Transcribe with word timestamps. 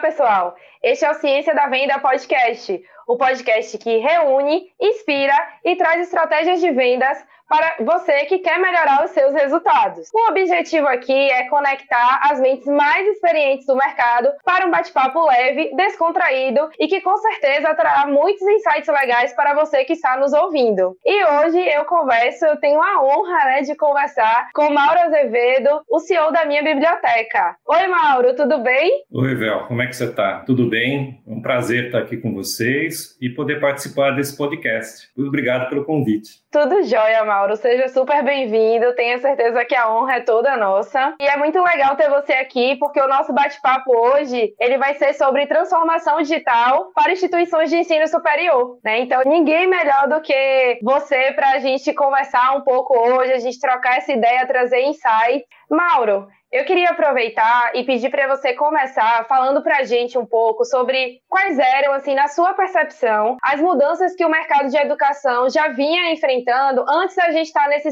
pessoal. 0.00 0.56
Este 0.82 1.04
é 1.04 1.10
o 1.10 1.14
Ciência 1.14 1.54
da 1.54 1.68
Venda 1.68 1.98
Podcast, 1.98 2.82
o 3.06 3.16
podcast 3.16 3.76
que 3.78 3.98
reúne, 3.98 4.72
inspira 4.80 5.34
e 5.64 5.76
traz 5.76 6.06
estratégias 6.06 6.60
de 6.60 6.70
vendas 6.70 7.18
para 7.50 7.74
você 7.80 8.26
que 8.26 8.38
quer 8.38 8.60
melhorar 8.60 9.04
os 9.04 9.10
seus 9.10 9.34
resultados. 9.34 10.08
O 10.14 10.30
objetivo 10.30 10.86
aqui 10.86 11.30
é 11.32 11.48
conectar 11.48 12.20
as 12.22 12.38
mentes 12.38 12.66
mais 12.66 13.04
experientes 13.08 13.66
do 13.66 13.74
mercado 13.74 14.28
para 14.44 14.66
um 14.66 14.70
bate-papo 14.70 15.26
leve, 15.26 15.74
descontraído 15.74 16.70
e 16.78 16.86
que 16.86 17.00
com 17.00 17.16
certeza 17.16 17.74
trará 17.74 18.06
muitos 18.06 18.46
insights 18.46 18.86
legais 18.86 19.32
para 19.32 19.52
você 19.54 19.84
que 19.84 19.94
está 19.94 20.16
nos 20.16 20.32
ouvindo. 20.32 20.96
E 21.04 21.24
hoje 21.24 21.58
eu 21.58 21.84
converso, 21.86 22.46
eu 22.46 22.56
tenho 22.58 22.80
a 22.80 23.02
honra 23.02 23.44
né, 23.46 23.62
de 23.62 23.74
conversar 23.74 24.50
com 24.54 24.70
Mauro 24.70 25.00
Azevedo, 25.00 25.82
o 25.90 25.98
CEO 25.98 26.30
da 26.30 26.44
minha 26.44 26.62
biblioteca. 26.62 27.56
Oi, 27.66 27.88
Mauro, 27.88 28.36
tudo 28.36 28.58
bem? 28.58 29.02
Oi, 29.12 29.34
Vel, 29.34 29.64
como 29.66 29.82
é 29.82 29.88
que 29.88 29.96
você 29.96 30.04
está? 30.04 30.44
Tudo 30.46 30.68
bem? 30.68 31.20
É 31.26 31.32
um 31.32 31.42
prazer 31.42 31.86
estar 31.86 31.98
aqui 31.98 32.16
com 32.16 32.32
vocês 32.32 33.16
e 33.20 33.28
poder 33.28 33.58
participar 33.58 34.12
desse 34.12 34.36
podcast. 34.36 35.08
Obrigado 35.18 35.68
pelo 35.68 35.84
convite. 35.84 36.30
Tudo 36.50 36.82
jóia, 36.82 37.24
Mauro. 37.24 37.54
Seja 37.54 37.86
super 37.88 38.24
bem-vindo. 38.24 38.92
Tenho 38.96 39.20
certeza 39.20 39.64
que 39.64 39.74
a 39.74 39.88
honra 39.88 40.16
é 40.16 40.20
toda 40.20 40.56
nossa. 40.56 41.14
E 41.20 41.24
é 41.24 41.36
muito 41.36 41.62
legal 41.62 41.94
ter 41.94 42.10
você 42.10 42.32
aqui, 42.32 42.74
porque 42.74 43.00
o 43.00 43.06
nosso 43.06 43.32
bate-papo 43.32 43.96
hoje 43.96 44.52
ele 44.58 44.76
vai 44.76 44.94
ser 44.94 45.14
sobre 45.14 45.46
transformação 45.46 46.20
digital 46.20 46.90
para 46.92 47.12
instituições 47.12 47.70
de 47.70 47.76
ensino 47.76 48.08
superior. 48.08 48.80
Né? 48.82 48.98
Então, 48.98 49.22
ninguém 49.24 49.68
melhor 49.68 50.08
do 50.08 50.20
que 50.20 50.80
você 50.82 51.30
para 51.34 51.50
a 51.52 51.60
gente 51.60 51.94
conversar 51.94 52.56
um 52.56 52.62
pouco 52.62 52.98
hoje, 52.98 53.32
a 53.32 53.38
gente 53.38 53.60
trocar 53.60 53.98
essa 53.98 54.12
ideia, 54.12 54.44
trazer 54.44 54.80
insight. 54.80 55.44
Mauro, 55.70 56.26
eu 56.52 56.64
queria 56.64 56.90
aproveitar 56.90 57.70
e 57.74 57.84
pedir 57.84 58.10
para 58.10 58.26
você 58.26 58.52
começar 58.54 59.24
falando 59.28 59.62
para 59.62 59.78
a 59.78 59.84
gente 59.84 60.18
um 60.18 60.26
pouco 60.26 60.64
sobre 60.64 61.20
quais 61.28 61.58
eram, 61.58 61.92
assim, 61.92 62.14
na 62.14 62.26
sua 62.26 62.54
percepção, 62.54 63.36
as 63.42 63.60
mudanças 63.60 64.16
que 64.16 64.24
o 64.24 64.30
mercado 64.30 64.68
de 64.68 64.76
educação 64.76 65.48
já 65.48 65.68
vinha 65.68 66.12
enfrentando 66.12 66.84
antes 66.88 67.14
da 67.14 67.30
gente 67.30 67.46
estar 67.46 67.68
nesse, 67.68 67.90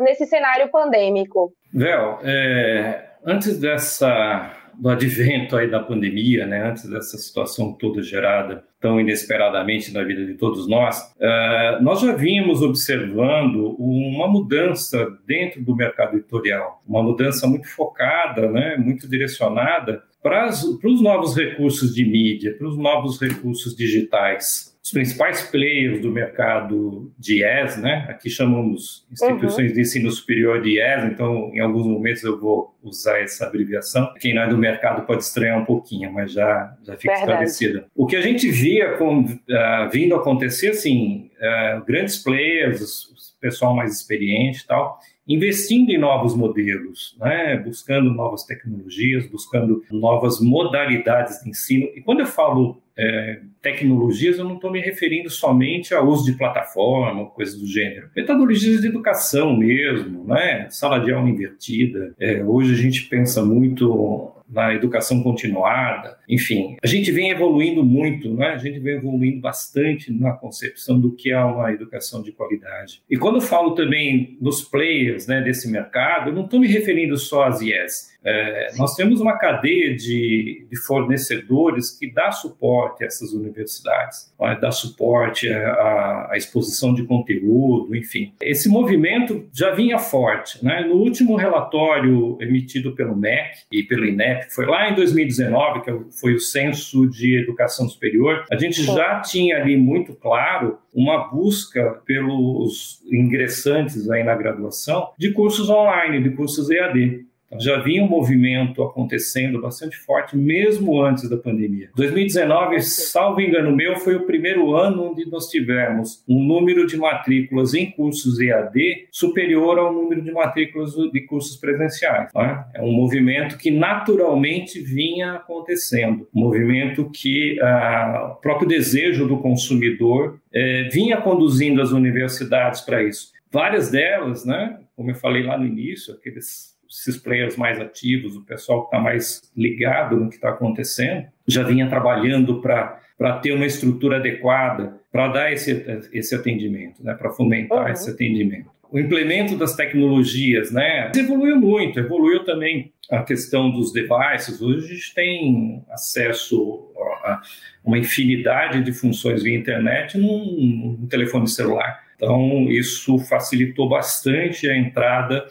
nesse 0.00 0.26
cenário 0.26 0.70
pandêmico. 0.70 1.52
Vel, 1.72 2.20
é, 2.22 3.10
antes 3.24 3.58
dessa 3.58 4.52
do 4.78 4.90
advento 4.90 5.56
aí 5.56 5.70
da 5.70 5.80
pandemia, 5.80 6.46
né, 6.46 6.62
antes 6.62 6.88
dessa 6.88 7.16
situação 7.16 7.72
toda 7.72 8.02
gerada 8.02 8.62
tão 8.86 9.00
inesperadamente 9.00 9.92
na 9.92 10.04
vida 10.04 10.24
de 10.24 10.34
todos 10.34 10.68
nós, 10.68 10.96
uh, 11.16 11.82
nós 11.82 12.00
já 12.00 12.14
vínhamos 12.14 12.62
observando 12.62 13.74
uma 13.80 14.28
mudança 14.28 15.08
dentro 15.26 15.60
do 15.60 15.74
mercado 15.74 16.16
editorial, 16.16 16.80
uma 16.86 17.02
mudança 17.02 17.48
muito 17.48 17.66
focada, 17.68 18.48
né, 18.48 18.76
muito 18.76 19.10
direcionada 19.10 20.04
para 20.22 20.48
os 20.48 21.02
novos 21.02 21.36
recursos 21.36 21.92
de 21.92 22.04
mídia, 22.04 22.54
para 22.56 22.68
os 22.68 22.78
novos 22.78 23.20
recursos 23.20 23.74
digitais 23.74 24.75
os 24.86 24.92
principais 24.92 25.42
players 25.42 26.00
do 26.00 26.12
mercado 26.12 27.12
de 27.18 27.42
IES, 27.42 27.76
né? 27.76 28.06
Aqui 28.08 28.30
chamamos 28.30 29.04
instituições 29.10 29.70
uhum. 29.70 29.74
de 29.74 29.80
ensino 29.80 30.08
superior 30.12 30.62
de 30.62 30.78
IES, 30.78 31.12
então 31.12 31.50
em 31.52 31.58
alguns 31.58 31.84
momentos 31.84 32.22
eu 32.22 32.38
vou 32.38 32.72
usar 32.84 33.18
essa 33.18 33.46
abreviação. 33.46 34.14
Quem 34.20 34.32
não 34.32 34.42
é 34.42 34.48
do 34.48 34.56
mercado 34.56 35.04
pode 35.04 35.24
estranhar 35.24 35.60
um 35.60 35.64
pouquinho, 35.64 36.12
mas 36.12 36.30
já, 36.30 36.72
já 36.84 36.96
fica 36.96 37.14
Verdade. 37.14 37.84
O 37.96 38.06
que 38.06 38.14
a 38.14 38.20
gente 38.20 38.48
via 38.48 38.92
com, 38.92 39.22
uh, 39.22 39.90
vindo 39.90 40.14
acontecer, 40.14 40.68
assim, 40.68 41.32
uh, 41.40 41.84
grandes 41.84 42.18
players, 42.18 43.06
o 43.06 43.40
pessoal 43.40 43.74
mais 43.74 43.92
experiente 43.92 44.60
e 44.62 44.66
tal, 44.68 45.00
investindo 45.28 45.90
em 45.90 45.98
novos 45.98 46.36
modelos, 46.36 47.16
né? 47.18 47.56
buscando 47.56 48.10
novas 48.10 48.44
tecnologias, 48.44 49.26
buscando 49.26 49.82
novas 49.90 50.40
modalidades 50.40 51.42
de 51.42 51.50
ensino. 51.50 51.88
E 51.96 52.00
quando 52.00 52.20
eu 52.20 52.26
falo 52.26 52.80
é, 52.96 53.40
tecnologias, 53.60 54.38
eu 54.38 54.44
não 54.44 54.54
estou 54.54 54.70
me 54.70 54.80
referindo 54.80 55.28
somente 55.28 55.92
ao 55.92 56.06
uso 56.06 56.24
de 56.24 56.38
plataforma, 56.38 57.26
coisas 57.26 57.58
do 57.58 57.66
gênero. 57.66 58.08
Metodologias 58.14 58.80
de 58.80 58.86
educação 58.86 59.56
mesmo, 59.56 60.24
né? 60.24 60.68
sala 60.70 60.98
de 60.98 61.12
aula 61.12 61.28
invertida. 61.28 62.14
É, 62.18 62.42
hoje 62.44 62.72
a 62.72 62.76
gente 62.76 63.04
pensa 63.08 63.44
muito 63.44 64.32
na 64.48 64.74
educação 64.74 65.22
continuada, 65.22 66.18
enfim, 66.28 66.76
a 66.82 66.86
gente 66.86 67.10
vem 67.10 67.30
evoluindo 67.30 67.84
muito, 67.84 68.32
né? 68.34 68.48
a 68.48 68.58
gente 68.58 68.78
vem 68.78 68.96
evoluindo 68.96 69.40
bastante 69.40 70.12
na 70.12 70.32
concepção 70.32 71.00
do 71.00 71.12
que 71.12 71.30
é 71.30 71.38
uma 71.38 71.72
educação 71.72 72.22
de 72.22 72.32
qualidade. 72.32 73.02
E 73.10 73.16
quando 73.16 73.36
eu 73.36 73.40
falo 73.40 73.74
também 73.74 74.36
dos 74.40 74.62
players 74.62 75.26
né, 75.26 75.40
desse 75.40 75.70
mercado, 75.70 76.30
eu 76.30 76.34
não 76.34 76.44
estou 76.44 76.60
me 76.60 76.68
referindo 76.68 77.16
só 77.16 77.44
às 77.44 77.60
IES, 77.60 78.15
é, 78.26 78.72
nós 78.76 78.96
temos 78.96 79.20
uma 79.20 79.38
cadeia 79.38 79.94
de, 79.94 80.66
de, 80.68 80.76
fornecedores 80.84 81.96
que 81.96 82.12
dá 82.12 82.32
suporte 82.32 83.04
a 83.04 83.06
essas 83.06 83.32
universidades, 83.32 84.34
né? 84.40 84.58
dá 84.60 84.72
suporte 84.72 85.48
à, 85.48 86.32
exposição 86.34 86.92
de 86.92 87.04
conteúdo, 87.04 87.94
enfim. 87.94 88.32
Esse 88.40 88.68
movimento 88.68 89.48
já 89.52 89.70
vinha 89.70 89.98
forte. 89.98 90.62
Né? 90.64 90.80
No 90.88 90.96
último 90.96 91.36
relatório 91.36 92.36
emitido 92.40 92.96
pelo 92.96 93.14
MEC 93.14 93.58
e 93.70 93.84
pelo 93.84 94.04
INEP, 94.04 94.52
foi 94.52 94.66
lá 94.66 94.90
em 94.90 94.94
2019, 94.96 95.82
que 95.82 96.18
foi 96.20 96.34
o 96.34 96.40
Censo 96.40 97.08
de 97.08 97.40
Educação 97.40 97.88
Superior, 97.88 98.44
a 98.50 98.56
gente 98.56 98.82
já 98.82 99.20
tinha 99.20 99.56
ali 99.56 99.76
muito 99.76 100.12
claro 100.14 100.78
uma 100.96 101.28
busca 101.28 102.00
pelos 102.06 103.02
ingressantes 103.12 104.08
aí 104.10 104.24
na 104.24 104.34
graduação 104.34 105.10
de 105.18 105.30
cursos 105.30 105.68
online, 105.68 106.22
de 106.22 106.30
cursos 106.30 106.70
EAD. 106.70 107.25
Então, 107.46 107.60
já 107.60 107.76
havia 107.76 108.02
um 108.02 108.08
movimento 108.08 108.82
acontecendo 108.82 109.60
bastante 109.60 109.96
forte, 109.96 110.36
mesmo 110.36 111.00
antes 111.00 111.28
da 111.28 111.36
pandemia. 111.36 111.90
2019, 111.94 112.80
salvo 112.82 113.40
engano 113.40 113.74
meu, 113.74 113.96
foi 113.96 114.16
o 114.16 114.26
primeiro 114.26 114.74
ano 114.74 115.10
onde 115.10 115.28
nós 115.30 115.48
tivemos 115.48 116.24
um 116.28 116.42
número 116.42 116.86
de 116.86 116.96
matrículas 116.96 117.74
em 117.74 117.90
cursos 117.90 118.40
EAD 118.40 119.06
superior 119.10 119.78
ao 119.78 119.92
número 119.92 120.22
de 120.22 120.32
matrículas 120.32 120.94
de 120.94 121.20
cursos 121.22 121.56
presenciais. 121.56 122.32
Né? 122.34 122.64
É 122.74 122.82
um 122.82 122.92
movimento 122.92 123.56
que 123.56 123.70
naturalmente 123.70 124.80
vinha 124.80 125.34
acontecendo, 125.34 126.28
um 126.34 126.40
movimento 126.40 127.08
que 127.10 127.60
ah, 127.60 128.32
o 128.32 128.40
próprio 128.40 128.68
desejo 128.68 129.26
do 129.26 129.38
consumidor 129.38 130.40
eh, 130.52 130.88
vinha 130.92 131.18
conduzindo 131.18 131.80
as 131.80 131.92
universidades 131.92 132.80
para 132.80 133.02
isso. 133.02 133.32
Várias 133.50 133.90
delas, 133.90 134.44
né, 134.44 134.78
como 134.96 135.10
eu 135.10 135.14
falei 135.14 135.42
lá 135.42 135.56
no 135.58 135.66
início, 135.66 136.14
aqueles 136.14 136.75
esses 136.88 137.16
players 137.16 137.56
mais 137.56 137.80
ativos, 137.80 138.36
o 138.36 138.44
pessoal 138.44 138.82
que 138.82 138.86
está 138.88 138.98
mais 138.98 139.42
ligado 139.56 140.16
no 140.16 140.28
que 140.28 140.36
está 140.36 140.50
acontecendo, 140.50 141.26
já 141.46 141.62
vinha 141.62 141.88
trabalhando 141.88 142.60
para 142.60 143.38
ter 143.42 143.52
uma 143.52 143.66
estrutura 143.66 144.16
adequada 144.16 145.00
para 145.10 145.28
dar 145.28 145.52
esse, 145.52 146.08
esse 146.12 146.34
atendimento, 146.34 147.02
né, 147.02 147.14
para 147.14 147.30
fomentar 147.30 147.86
uhum. 147.86 147.92
esse 147.92 148.10
atendimento. 148.10 148.70
O 148.90 148.98
implemento 148.98 149.56
das 149.56 149.74
tecnologias 149.74 150.70
né, 150.70 151.10
evoluiu 151.16 151.56
muito, 151.56 151.98
evoluiu 151.98 152.44
também 152.44 152.92
a 153.10 153.22
questão 153.22 153.70
dos 153.70 153.92
devices. 153.92 154.60
Hoje 154.60 154.86
a 154.86 154.94
gente 154.94 155.14
tem 155.14 155.84
acesso 155.90 156.92
a 157.24 157.42
uma 157.84 157.98
infinidade 157.98 158.82
de 158.82 158.92
funções 158.92 159.42
via 159.42 159.56
internet 159.56 160.18
num, 160.18 160.96
num 161.00 161.06
telefone 161.06 161.48
celular. 161.48 162.04
Então, 162.16 162.70
isso 162.70 163.18
facilitou 163.18 163.88
bastante 163.88 164.68
a 164.68 164.76
entrada 164.76 165.46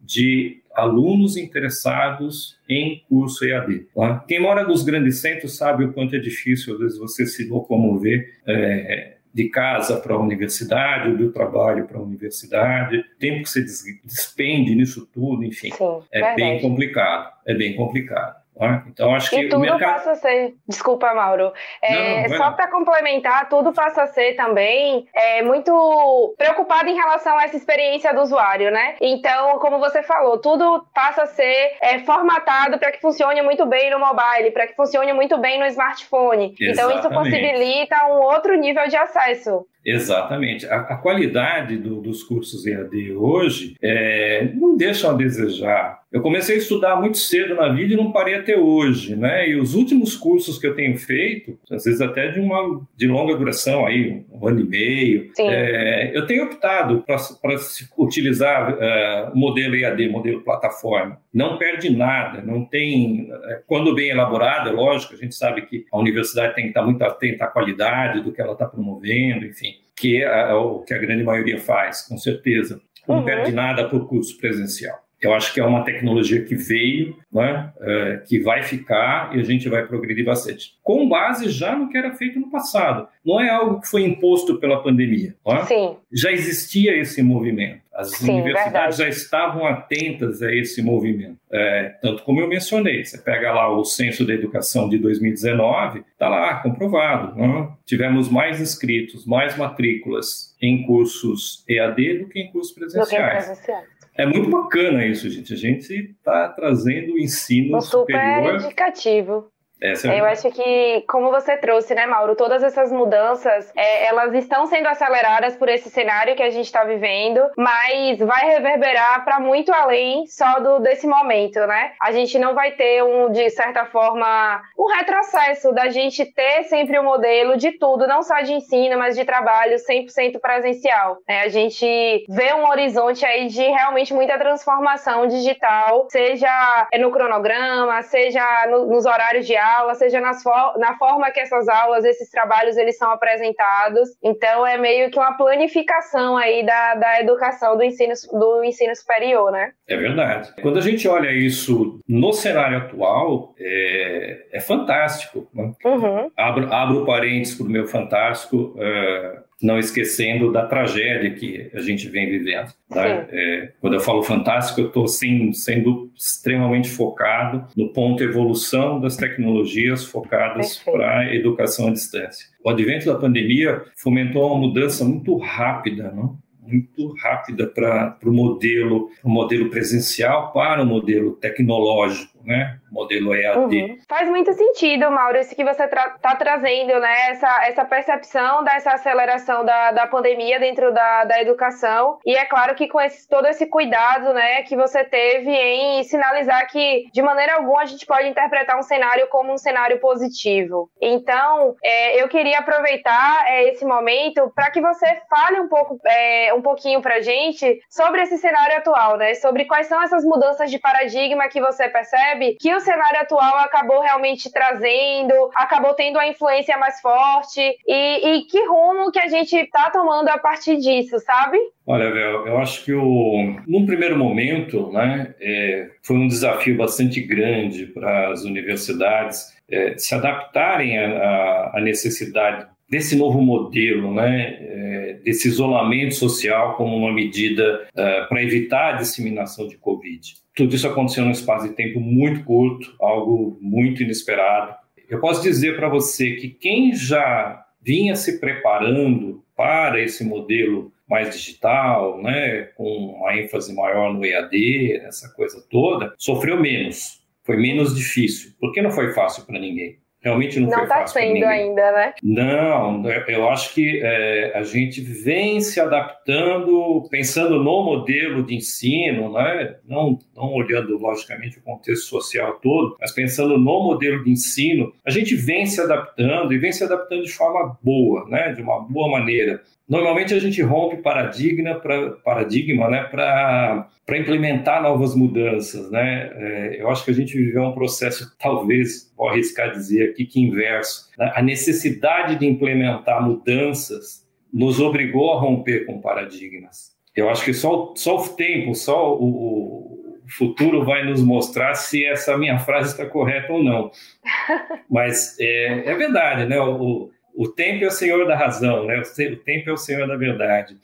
de 0.00 0.59
alunos 0.74 1.36
interessados 1.36 2.58
em 2.68 3.02
curso 3.08 3.44
EAD. 3.44 3.86
Tá? 3.94 4.24
Quem 4.26 4.40
mora 4.40 4.62
nos 4.62 4.82
grandes 4.82 5.18
centros 5.18 5.56
sabe 5.56 5.84
o 5.84 5.92
quanto 5.92 6.16
é 6.16 6.18
difícil, 6.18 6.74
às 6.74 6.80
vezes, 6.80 6.98
você 6.98 7.26
se 7.26 7.48
locomover 7.48 8.40
é, 8.46 9.16
de 9.32 9.48
casa 9.48 9.96
para 9.96 10.14
a 10.14 10.18
universidade, 10.18 11.10
ou 11.10 11.16
do 11.16 11.32
trabalho 11.32 11.86
para 11.86 11.98
a 11.98 12.02
universidade, 12.02 12.98
o 12.98 13.18
tempo 13.18 13.42
que 13.42 13.50
você 13.50 13.64
despende 14.04 14.74
nisso 14.74 15.08
tudo, 15.12 15.44
enfim, 15.44 15.70
Sim, 15.70 16.02
é 16.10 16.20
verdade. 16.20 16.36
bem 16.36 16.60
complicado, 16.60 17.32
é 17.46 17.54
bem 17.54 17.76
complicado. 17.76 18.39
Né? 18.60 18.82
Então, 18.88 19.14
acho 19.14 19.30
que 19.30 19.40
e 19.40 19.48
tudo 19.48 19.60
mercado... 19.60 19.94
passa 19.94 20.12
a 20.12 20.14
ser, 20.16 20.54
desculpa, 20.68 21.14
Mauro, 21.14 21.52
é, 21.82 22.28
não, 22.28 22.36
só 22.36 22.50
para 22.50 22.68
complementar, 22.68 23.48
tudo 23.48 23.72
passa 23.72 24.02
a 24.02 24.06
ser 24.06 24.34
também 24.34 25.06
é, 25.14 25.42
muito 25.42 26.34
preocupado 26.36 26.88
em 26.88 26.94
relação 26.94 27.38
a 27.38 27.44
essa 27.44 27.56
experiência 27.56 28.12
do 28.12 28.20
usuário, 28.20 28.70
né? 28.70 28.96
Então, 29.00 29.58
como 29.58 29.78
você 29.78 30.02
falou, 30.02 30.38
tudo 30.38 30.84
passa 30.94 31.22
a 31.22 31.26
ser 31.26 31.76
é, 31.80 32.00
formatado 32.00 32.78
para 32.78 32.92
que 32.92 33.00
funcione 33.00 33.40
muito 33.40 33.64
bem 33.64 33.90
no 33.90 33.98
mobile, 33.98 34.50
para 34.50 34.66
que 34.66 34.74
funcione 34.74 35.12
muito 35.14 35.38
bem 35.38 35.58
no 35.58 35.66
smartphone. 35.66 36.54
Exatamente. 36.60 36.70
Então, 36.70 36.98
isso 36.98 37.08
possibilita 37.08 38.06
um 38.08 38.20
outro 38.20 38.54
nível 38.56 38.86
de 38.88 38.96
acesso. 38.96 39.66
Exatamente. 39.84 40.66
A, 40.66 40.80
a 40.80 40.96
qualidade 40.96 41.76
do, 41.76 42.00
dos 42.00 42.22
cursos 42.22 42.66
EAD 42.66 43.12
hoje 43.12 43.76
é, 43.82 44.50
não 44.54 44.76
deixam 44.76 45.10
a 45.10 45.14
desejar. 45.14 46.00
Eu 46.12 46.22
comecei 46.22 46.56
a 46.56 46.58
estudar 46.58 46.96
muito 46.96 47.18
cedo 47.18 47.54
na 47.54 47.68
vida 47.68 47.94
e 47.94 47.96
não 47.96 48.10
parei 48.10 48.34
até 48.34 48.58
hoje, 48.58 49.14
né? 49.14 49.48
E 49.48 49.54
os 49.54 49.74
últimos 49.76 50.16
cursos 50.16 50.58
que 50.58 50.66
eu 50.66 50.74
tenho 50.74 50.98
feito, 50.98 51.56
às 51.70 51.84
vezes 51.84 52.00
até 52.00 52.32
de 52.32 52.40
uma 52.40 52.84
de 52.96 53.06
longa 53.06 53.36
duração, 53.36 53.86
aí 53.86 54.24
um 54.28 54.48
ano 54.48 54.60
e 54.60 54.64
meio, 54.64 55.30
é, 55.38 56.10
eu 56.12 56.26
tenho 56.26 56.46
optado 56.46 57.04
para 57.06 57.56
utilizar 57.96 58.72
uh, 58.72 59.32
o 59.32 59.38
modelo 59.38 59.76
EAD, 59.76 60.08
modelo 60.08 60.40
plataforma. 60.40 61.20
Não 61.32 61.56
perde 61.58 61.88
nada, 61.88 62.42
não 62.42 62.64
tem. 62.64 63.30
É, 63.44 63.62
quando 63.68 63.94
bem 63.94 64.10
elaborado, 64.10 64.68
é 64.68 64.72
lógico, 64.72 65.14
a 65.14 65.16
gente 65.16 65.36
sabe 65.36 65.62
que 65.62 65.84
a 65.92 65.98
universidade 65.98 66.56
tem 66.56 66.64
que 66.64 66.70
estar 66.70 66.82
muito 66.82 67.02
atenta 67.02 67.44
à 67.44 67.46
qualidade 67.46 68.20
do 68.20 68.32
que 68.32 68.40
ela 68.40 68.54
está 68.54 68.66
promovendo, 68.66 69.46
enfim 69.46 69.76
que 70.00 70.22
é 70.22 70.54
o 70.54 70.78
que 70.78 70.94
a 70.94 70.98
grande 70.98 71.22
maioria 71.22 71.60
faz, 71.60 72.02
com 72.02 72.16
certeza. 72.16 72.80
Não 73.06 73.18
uhum. 73.18 73.24
perde 73.24 73.52
nada 73.52 73.86
para 73.86 73.98
o 73.98 74.06
curso 74.06 74.36
presencial. 74.38 74.98
Eu 75.20 75.34
acho 75.34 75.52
que 75.52 75.60
é 75.60 75.64
uma 75.64 75.84
tecnologia 75.84 76.42
que 76.44 76.54
veio, 76.54 77.16
né, 77.32 77.72
é, 77.80 78.22
que 78.26 78.40
vai 78.40 78.62
ficar 78.62 79.36
e 79.36 79.40
a 79.40 79.44
gente 79.44 79.68
vai 79.68 79.86
progredir 79.86 80.24
bastante. 80.24 80.74
Com 80.82 81.08
base 81.08 81.50
já 81.50 81.76
no 81.76 81.88
que 81.88 81.98
era 81.98 82.12
feito 82.14 82.40
no 82.40 82.50
passado. 82.50 83.08
Não 83.24 83.40
é 83.40 83.50
algo 83.50 83.80
que 83.80 83.88
foi 83.88 84.02
imposto 84.02 84.58
pela 84.58 84.82
pandemia. 84.82 85.34
É? 85.46 85.64
Sim. 85.64 85.96
Já 86.12 86.32
existia 86.32 86.96
esse 86.96 87.22
movimento. 87.22 87.80
As 87.92 88.12
Sim, 88.12 88.40
universidades 88.40 88.96
verdade. 88.96 88.96
já 88.96 89.08
estavam 89.08 89.66
atentas 89.66 90.42
a 90.42 90.54
esse 90.54 90.80
movimento. 90.80 91.36
É, 91.52 91.96
tanto 92.00 92.22
como 92.22 92.40
eu 92.40 92.48
mencionei, 92.48 93.04
você 93.04 93.18
pega 93.18 93.52
lá 93.52 93.68
o 93.68 93.84
Censo 93.84 94.26
da 94.26 94.32
Educação 94.32 94.88
de 94.88 94.96
2019, 94.96 96.02
está 96.12 96.28
lá 96.28 96.54
comprovado. 96.62 97.36
Né? 97.36 97.68
Tivemos 97.84 98.30
mais 98.30 98.58
inscritos, 98.58 99.26
mais 99.26 99.54
matrículas 99.56 100.56
em 100.62 100.86
cursos 100.86 101.62
EAD 101.68 102.20
do 102.20 102.28
que 102.28 102.40
em 102.40 102.50
cursos 102.50 102.72
presenciais. 102.72 103.10
Do 103.10 103.16
que 103.16 103.46
presenciais. 103.46 103.99
É 104.20 104.26
muito 104.26 104.50
bacana 104.50 105.06
isso, 105.06 105.30
gente. 105.30 105.54
A 105.54 105.56
gente 105.56 105.94
está 105.94 106.46
trazendo 106.50 107.14
o 107.14 107.18
ensino 107.18 107.78
um 107.78 107.80
superior. 107.80 108.52
Super 108.52 108.66
indicativo. 108.66 109.50
Essa 109.82 110.08
Eu 110.08 110.24
acho 110.26 110.50
que, 110.50 111.04
como 111.08 111.30
você 111.30 111.56
trouxe, 111.56 111.94
né, 111.94 112.06
Mauro, 112.06 112.36
todas 112.36 112.62
essas 112.62 112.92
mudanças, 112.92 113.72
é, 113.74 114.06
elas 114.06 114.34
estão 114.34 114.66
sendo 114.66 114.88
aceleradas 114.88 115.56
por 115.56 115.68
esse 115.68 115.88
cenário 115.88 116.36
que 116.36 116.42
a 116.42 116.50
gente 116.50 116.66
está 116.66 116.84
vivendo, 116.84 117.40
mas 117.56 118.18
vai 118.18 118.50
reverberar 118.50 119.24
para 119.24 119.40
muito 119.40 119.72
além 119.72 120.26
só 120.26 120.60
do 120.60 120.80
desse 120.80 121.06
momento, 121.06 121.58
né? 121.66 121.92
A 122.00 122.12
gente 122.12 122.38
não 122.38 122.54
vai 122.54 122.72
ter 122.72 123.02
um, 123.02 123.30
de 123.30 123.48
certa 123.50 123.86
forma, 123.86 124.62
um 124.78 124.86
retrocesso 124.86 125.72
da 125.72 125.88
gente 125.88 126.24
ter 126.26 126.64
sempre 126.64 126.98
o 126.98 127.02
um 127.02 127.04
modelo 127.04 127.56
de 127.56 127.72
tudo, 127.72 128.06
não 128.06 128.22
só 128.22 128.40
de 128.40 128.52
ensino, 128.52 128.98
mas 128.98 129.16
de 129.16 129.24
trabalho 129.24 129.76
100% 129.76 130.40
presencial. 130.40 131.18
Né? 131.26 131.42
A 131.42 131.48
gente 131.48 132.24
vê 132.28 132.52
um 132.54 132.68
horizonte 132.68 133.24
aí 133.24 133.46
de 133.48 133.62
realmente 133.62 134.12
muita 134.12 134.38
transformação 134.38 135.26
digital, 135.26 136.06
seja 136.10 136.88
no 136.98 137.10
cronograma, 137.10 138.02
seja 138.02 138.66
no, 138.68 138.86
nos 138.86 139.06
horários 139.06 139.46
de 139.46 139.56
aula, 139.56 139.69
aula, 139.78 139.94
seja 139.94 140.20
nas 140.20 140.42
for 140.42 140.78
na 140.78 140.96
forma 140.96 141.30
que 141.30 141.40
essas 141.40 141.68
aulas, 141.68 142.04
esses 142.04 142.30
trabalhos, 142.30 142.76
eles 142.76 142.96
são 142.96 143.10
apresentados. 143.10 144.08
Então, 144.22 144.66
é 144.66 144.76
meio 144.76 145.10
que 145.10 145.18
uma 145.18 145.36
planificação 145.36 146.36
aí 146.36 146.64
da, 146.64 146.94
da 146.94 147.20
educação 147.20 147.76
do 147.76 147.82
ensino, 147.82 148.14
do 148.32 148.64
ensino 148.64 148.94
superior, 148.94 149.50
né? 149.50 149.72
É 149.88 149.96
verdade. 149.96 150.52
Quando 150.62 150.78
a 150.78 150.82
gente 150.82 151.06
olha 151.08 151.30
isso 151.30 151.98
no 152.08 152.32
cenário 152.32 152.78
atual, 152.78 153.54
é, 153.58 154.46
é 154.52 154.60
fantástico. 154.60 155.48
Né? 155.54 155.72
Uhum. 155.84 156.30
Abro, 156.36 156.72
abro 156.72 157.04
parênteses 157.04 157.56
para 157.56 157.66
o 157.66 157.70
meu 157.70 157.86
fantástico. 157.86 158.74
Uh, 158.76 159.49
não 159.62 159.78
esquecendo 159.78 160.50
da 160.50 160.66
tragédia 160.66 161.30
que 161.30 161.70
a 161.74 161.80
gente 161.80 162.08
vem 162.08 162.30
vivendo. 162.30 162.72
Tá? 162.88 163.06
É, 163.06 163.72
quando 163.80 163.94
eu 163.94 164.00
falo 164.00 164.22
fantástico, 164.22 164.80
eu 164.80 164.86
estou 164.86 165.06
sendo 165.06 166.10
extremamente 166.16 166.88
focado 166.88 167.66
no 167.76 167.92
ponto 167.92 168.22
evolução 168.22 169.00
das 169.00 169.16
tecnologias 169.16 170.04
focadas 170.04 170.78
para 170.78 171.18
a 171.18 171.34
educação 171.34 171.88
à 171.88 171.92
distância. 171.92 172.48
O 172.64 172.70
advento 172.70 173.06
da 173.06 173.18
pandemia 173.18 173.82
fomentou 173.96 174.46
uma 174.46 174.66
mudança 174.66 175.04
muito 175.04 175.36
rápida, 175.36 176.10
não? 176.10 176.38
muito 176.70 177.14
rápida 177.16 177.66
para 177.66 178.16
o 178.24 178.32
modelo, 178.32 179.10
o 179.24 179.28
modelo 179.28 179.68
presencial 179.70 180.52
para 180.52 180.82
o 180.82 180.86
modelo 180.86 181.32
tecnológico 181.32 182.29
né? 182.44 182.78
Modelo 182.90 183.34
EAD. 183.34 183.58
Uhum. 183.58 183.98
Faz 184.08 184.28
muito 184.28 184.52
sentido, 184.52 185.10
Mauro, 185.10 185.38
isso 185.38 185.54
que 185.54 185.64
você 185.64 185.84
está 185.84 186.10
tra 186.10 186.34
trazendo, 186.36 186.98
né? 186.98 187.30
Essa, 187.30 187.66
essa 187.66 187.84
percepção 187.84 188.64
dessa 188.64 188.92
aceleração 188.92 189.64
da, 189.64 189.92
da 189.92 190.06
pandemia 190.06 190.58
dentro 190.58 190.92
da, 190.92 191.24
da 191.24 191.40
educação. 191.40 192.18
E 192.24 192.34
é 192.34 192.44
claro 192.44 192.74
que 192.74 192.88
com 192.88 193.00
esse, 193.00 193.28
todo 193.28 193.46
esse 193.46 193.66
cuidado, 193.66 194.32
né, 194.32 194.62
que 194.62 194.76
você 194.76 195.04
teve 195.04 195.50
em 195.50 196.02
sinalizar 196.02 196.66
que, 196.68 197.04
de 197.12 197.22
maneira 197.22 197.56
alguma, 197.56 197.82
a 197.82 197.86
gente 197.86 198.06
pode 198.06 198.26
interpretar 198.28 198.78
um 198.78 198.82
cenário 198.82 199.28
como 199.28 199.52
um 199.52 199.58
cenário 199.58 200.00
positivo. 200.00 200.90
Então, 201.00 201.76
é, 201.84 202.22
eu 202.22 202.28
queria 202.28 202.58
aproveitar 202.58 203.44
é, 203.46 203.68
esse 203.68 203.84
momento 203.84 204.50
para 204.54 204.70
que 204.70 204.80
você 204.80 205.06
fale 205.28 205.60
um 205.60 205.68
pouco, 205.68 205.98
é, 206.06 206.52
um 206.54 206.62
pouquinho 206.62 207.00
para 207.00 207.20
gente 207.20 207.80
sobre 207.88 208.22
esse 208.22 208.38
cenário 208.38 208.78
atual, 208.78 209.16
né? 209.16 209.34
Sobre 209.34 209.66
quais 209.66 209.86
são 209.86 210.02
essas 210.02 210.24
mudanças 210.24 210.70
de 210.70 210.78
paradigma 210.78 211.48
que 211.48 211.60
você 211.60 211.88
percebe 211.88 212.29
percebe 212.30 212.56
que 212.60 212.74
o 212.74 212.80
cenário 212.80 213.20
atual 213.20 213.58
acabou 213.58 214.00
realmente 214.00 214.50
trazendo, 214.52 215.50
acabou 215.54 215.94
tendo 215.94 216.18
a 216.18 216.28
influência 216.28 216.76
mais 216.78 217.00
forte 217.00 217.60
e, 217.60 218.36
e 218.36 218.42
que 218.44 218.66
rumo 218.66 219.10
que 219.10 219.18
a 219.18 219.28
gente 219.28 219.56
está 219.56 219.90
tomando 219.90 220.28
a 220.28 220.38
partir 220.38 220.76
disso, 220.76 221.18
sabe? 221.20 221.58
Olha, 221.86 222.10
Vel, 222.10 222.46
eu 222.46 222.58
acho 222.58 222.84
que 222.84 222.92
o, 222.92 223.56
num 223.66 223.86
primeiro 223.86 224.16
momento, 224.16 224.92
né, 224.92 225.34
é, 225.40 225.90
foi 226.02 226.16
um 226.16 226.28
desafio 226.28 226.76
bastante 226.76 227.20
grande 227.20 227.86
para 227.86 228.30
as 228.30 228.44
universidades 228.44 229.56
é, 229.70 229.96
se 229.96 230.14
adaptarem 230.14 230.98
à 230.98 231.80
necessidade 231.80 232.66
desse 232.90 233.16
novo 233.16 233.40
modelo, 233.40 234.12
né, 234.12 234.58
é, 234.60 235.20
desse 235.22 235.46
isolamento 235.46 236.14
social 236.14 236.76
como 236.76 236.96
uma 236.96 237.12
medida 237.12 237.88
é, 237.94 238.24
para 238.24 238.42
evitar 238.42 238.94
a 238.94 238.96
disseminação 238.96 239.68
de 239.68 239.76
Covid. 239.76 240.34
Tudo 240.56 240.74
isso 240.74 240.88
aconteceu 240.88 241.24
num 241.24 241.30
espaço 241.30 241.68
de 241.68 241.74
tempo 241.74 242.00
muito 242.00 242.44
curto, 242.44 242.92
algo 243.00 243.56
muito 243.60 244.02
inesperado. 244.02 244.74
Eu 245.08 245.20
posso 245.20 245.40
dizer 245.42 245.76
para 245.76 245.88
você 245.88 246.32
que 246.32 246.48
quem 246.48 246.92
já 246.92 247.64
vinha 247.80 248.16
se 248.16 248.40
preparando 248.40 249.42
para 249.56 250.02
esse 250.02 250.24
modelo 250.24 250.92
mais 251.08 251.34
digital, 251.34 252.20
né, 252.22 252.62
com 252.76 252.84
uma 252.84 253.36
ênfase 253.36 253.74
maior 253.74 254.12
no 254.12 254.24
EAD, 254.24 254.94
essa 255.04 255.28
coisa 255.34 255.64
toda, 255.70 256.14
sofreu 256.18 256.60
menos, 256.60 257.20
foi 257.44 257.56
menos 257.56 257.94
difícil, 257.94 258.52
porque 258.60 258.82
não 258.82 258.90
foi 258.90 259.12
fácil 259.12 259.44
para 259.44 259.58
ninguém. 259.58 259.98
Realmente 260.22 260.60
não, 260.60 260.68
não 260.68 260.86
tá 260.86 261.02
está 261.02 261.06
sendo 261.06 261.44
ainda, 261.46 261.92
né? 261.92 262.12
Não, 262.22 263.10
eu 263.10 263.48
acho 263.48 263.72
que 263.72 264.00
é, 264.02 264.52
a 264.54 264.62
gente 264.62 265.00
vem 265.00 265.60
se 265.62 265.80
adaptando, 265.80 267.08
pensando 267.10 267.62
no 267.62 267.82
modelo 267.82 268.44
de 268.44 268.56
ensino, 268.56 269.32
né? 269.32 269.76
não, 269.88 270.18
não 270.36 270.52
olhando, 270.52 270.98
logicamente, 270.98 271.58
o 271.58 271.62
contexto 271.62 272.04
social 272.04 272.58
todo, 272.60 272.96
mas 273.00 273.12
pensando 273.12 273.56
no 273.56 273.82
modelo 273.82 274.22
de 274.22 274.30
ensino, 274.30 274.92
a 275.06 275.10
gente 275.10 275.34
vem 275.34 275.64
se 275.64 275.80
adaptando 275.80 276.52
e 276.52 276.58
vem 276.58 276.72
se 276.72 276.84
adaptando 276.84 277.24
de 277.24 277.32
forma 277.32 277.78
boa, 277.82 278.28
né? 278.28 278.52
de 278.52 278.60
uma 278.60 278.80
boa 278.80 279.08
maneira. 279.08 279.62
Normalmente 279.90 280.32
a 280.32 280.38
gente 280.38 280.62
rompe 280.62 280.98
paradigma 280.98 281.74
para 281.74 282.12
paradigma, 282.12 282.88
né, 282.88 283.02
para 283.02 283.88
implementar 284.16 284.80
novas 284.80 285.16
mudanças, 285.16 285.90
né? 285.90 286.30
É, 286.32 286.80
eu 286.80 286.88
acho 286.88 287.04
que 287.04 287.10
a 287.10 287.14
gente 287.14 287.36
viveu 287.36 287.64
um 287.64 287.72
processo, 287.72 288.32
talvez, 288.38 289.12
vou 289.16 289.28
arriscar 289.28 289.72
dizer 289.72 290.10
aqui 290.10 290.24
que 290.24 290.40
inverso. 290.40 291.10
Né? 291.18 291.32
A 291.34 291.42
necessidade 291.42 292.36
de 292.36 292.46
implementar 292.46 293.20
mudanças 293.20 294.24
nos 294.52 294.78
obrigou 294.78 295.32
a 295.32 295.40
romper 295.40 295.86
com 295.86 296.00
paradigmas. 296.00 296.96
Eu 297.16 297.28
acho 297.28 297.44
que 297.44 297.52
só, 297.52 297.92
só 297.96 298.16
o 298.16 298.28
tempo, 298.28 298.76
só 298.76 299.12
o, 299.18 300.20
o 300.24 300.28
futuro 300.28 300.84
vai 300.84 301.04
nos 301.04 301.20
mostrar 301.20 301.74
se 301.74 302.04
essa 302.04 302.38
minha 302.38 302.60
frase 302.60 302.92
está 302.92 303.06
correta 303.06 303.52
ou 303.52 303.62
não. 303.62 303.90
Mas 304.88 305.36
é, 305.40 305.90
é 305.90 305.94
verdade, 305.96 306.46
né? 306.46 306.60
O, 306.60 307.10
o 307.34 307.48
tempo 307.48 307.84
é 307.84 307.88
o 307.88 307.92
senhor 307.92 308.26
da 308.26 308.36
razão, 308.36 308.86
né? 308.86 309.00
O 309.00 309.36
tempo 309.36 309.70
é 309.70 309.72
o 309.72 309.76
senhor 309.76 310.06
da 310.06 310.16
verdade. 310.16 310.76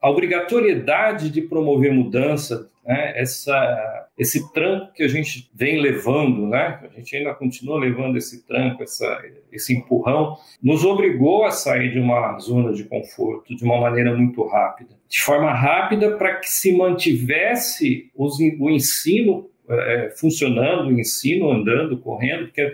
A 0.00 0.10
obrigatoriedade 0.10 1.30
de 1.30 1.40
promover 1.42 1.92
mudança, 1.92 2.70
né? 2.84 3.12
Essa, 3.16 4.08
esse 4.18 4.52
tranco 4.52 4.92
que 4.92 5.02
a 5.02 5.08
gente 5.08 5.50
vem 5.54 5.80
levando, 5.80 6.46
né? 6.46 6.80
A 6.84 6.88
gente 6.96 7.16
ainda 7.16 7.34
continua 7.34 7.78
levando 7.78 8.16
esse 8.16 8.46
tranco, 8.46 8.82
essa, 8.82 9.22
esse 9.50 9.74
empurrão, 9.74 10.36
nos 10.62 10.84
obrigou 10.84 11.44
a 11.44 11.50
sair 11.50 11.92
de 11.92 11.98
uma 11.98 12.38
zona 12.38 12.72
de 12.72 12.84
conforto 12.84 13.56
de 13.56 13.64
uma 13.64 13.80
maneira 13.80 14.14
muito 14.14 14.46
rápida, 14.46 14.90
de 15.08 15.20
forma 15.20 15.52
rápida 15.52 16.16
para 16.16 16.36
que 16.36 16.48
se 16.48 16.76
mantivesse 16.76 18.10
os, 18.14 18.38
o 18.60 18.70
ensino 18.70 19.48
é, 19.68 20.12
funcionando, 20.16 20.88
o 20.88 21.00
ensino 21.00 21.50
andando, 21.50 21.98
correndo, 21.98 22.46
porque 22.46 22.72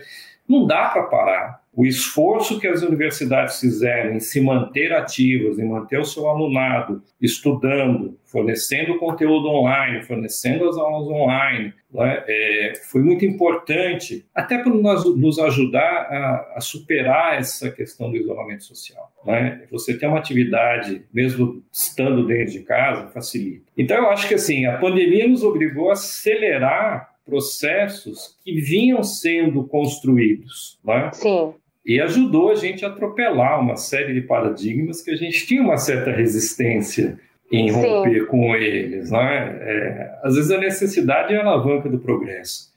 não 0.50 0.66
dá 0.66 0.88
para 0.88 1.04
parar 1.04 1.60
o 1.72 1.86
esforço 1.86 2.58
que 2.58 2.66
as 2.66 2.82
universidades 2.82 3.60
fizeram 3.60 4.14
em 4.14 4.20
se 4.20 4.40
manter 4.40 4.92
ativas, 4.92 5.58
em 5.58 5.68
manter 5.68 5.98
o 5.98 6.04
seu 6.04 6.28
alunado 6.28 7.02
estudando, 7.20 8.18
fornecendo 8.24 8.98
conteúdo 8.98 9.48
online, 9.48 10.02
fornecendo 10.02 10.68
as 10.68 10.76
aulas 10.76 11.08
online, 11.08 11.72
né, 11.92 12.24
é, 12.26 12.72
foi 12.90 13.02
muito 13.02 13.24
importante, 13.24 14.26
até 14.34 14.58
para 14.58 14.72
nos 14.72 15.38
ajudar 15.38 15.80
a, 15.80 16.54
a, 16.56 16.60
superar 16.60 17.38
essa 17.38 17.70
questão 17.70 18.10
do 18.10 18.16
isolamento 18.16 18.64
social. 18.64 19.10
Né? 19.24 19.62
Você 19.70 19.96
ter 19.96 20.06
uma 20.06 20.18
atividade, 20.18 21.02
mesmo 21.12 21.62
estando 21.72 22.26
dentro 22.26 22.52
de 22.52 22.60
casa, 22.60 23.08
facilita. 23.08 23.64
Então, 23.76 23.96
eu 23.96 24.10
acho 24.10 24.26
que 24.26 24.34
assim, 24.34 24.66
a 24.66 24.78
pandemia 24.78 25.26
nos 25.26 25.42
obrigou 25.42 25.90
a 25.90 25.92
acelerar 25.94 27.10
processos 27.30 28.36
que 28.44 28.60
vinham 28.60 29.02
sendo 29.02 29.64
construídos. 29.64 30.78
Né? 30.84 31.10
Sim. 31.14 31.54
E 31.86 32.00
ajudou 32.00 32.50
a 32.50 32.56
gente 32.56 32.84
a 32.84 32.88
atropelar 32.88 33.60
uma 33.60 33.76
série 33.76 34.12
de 34.12 34.20
paradigmas 34.22 35.00
que 35.00 35.12
a 35.12 35.16
gente 35.16 35.46
tinha 35.46 35.62
uma 35.62 35.78
certa 35.78 36.10
resistência 36.10 37.18
em 37.50 37.70
romper 37.70 38.20
Sim. 38.20 38.26
com 38.26 38.54
eles. 38.54 39.10
Né? 39.10 39.58
É, 39.62 40.18
às 40.22 40.34
vezes 40.34 40.50
a 40.50 40.58
necessidade 40.58 41.32
é 41.32 41.38
a 41.38 41.40
alavanca 41.40 41.88
do 41.88 41.98
progresso. 41.98 42.69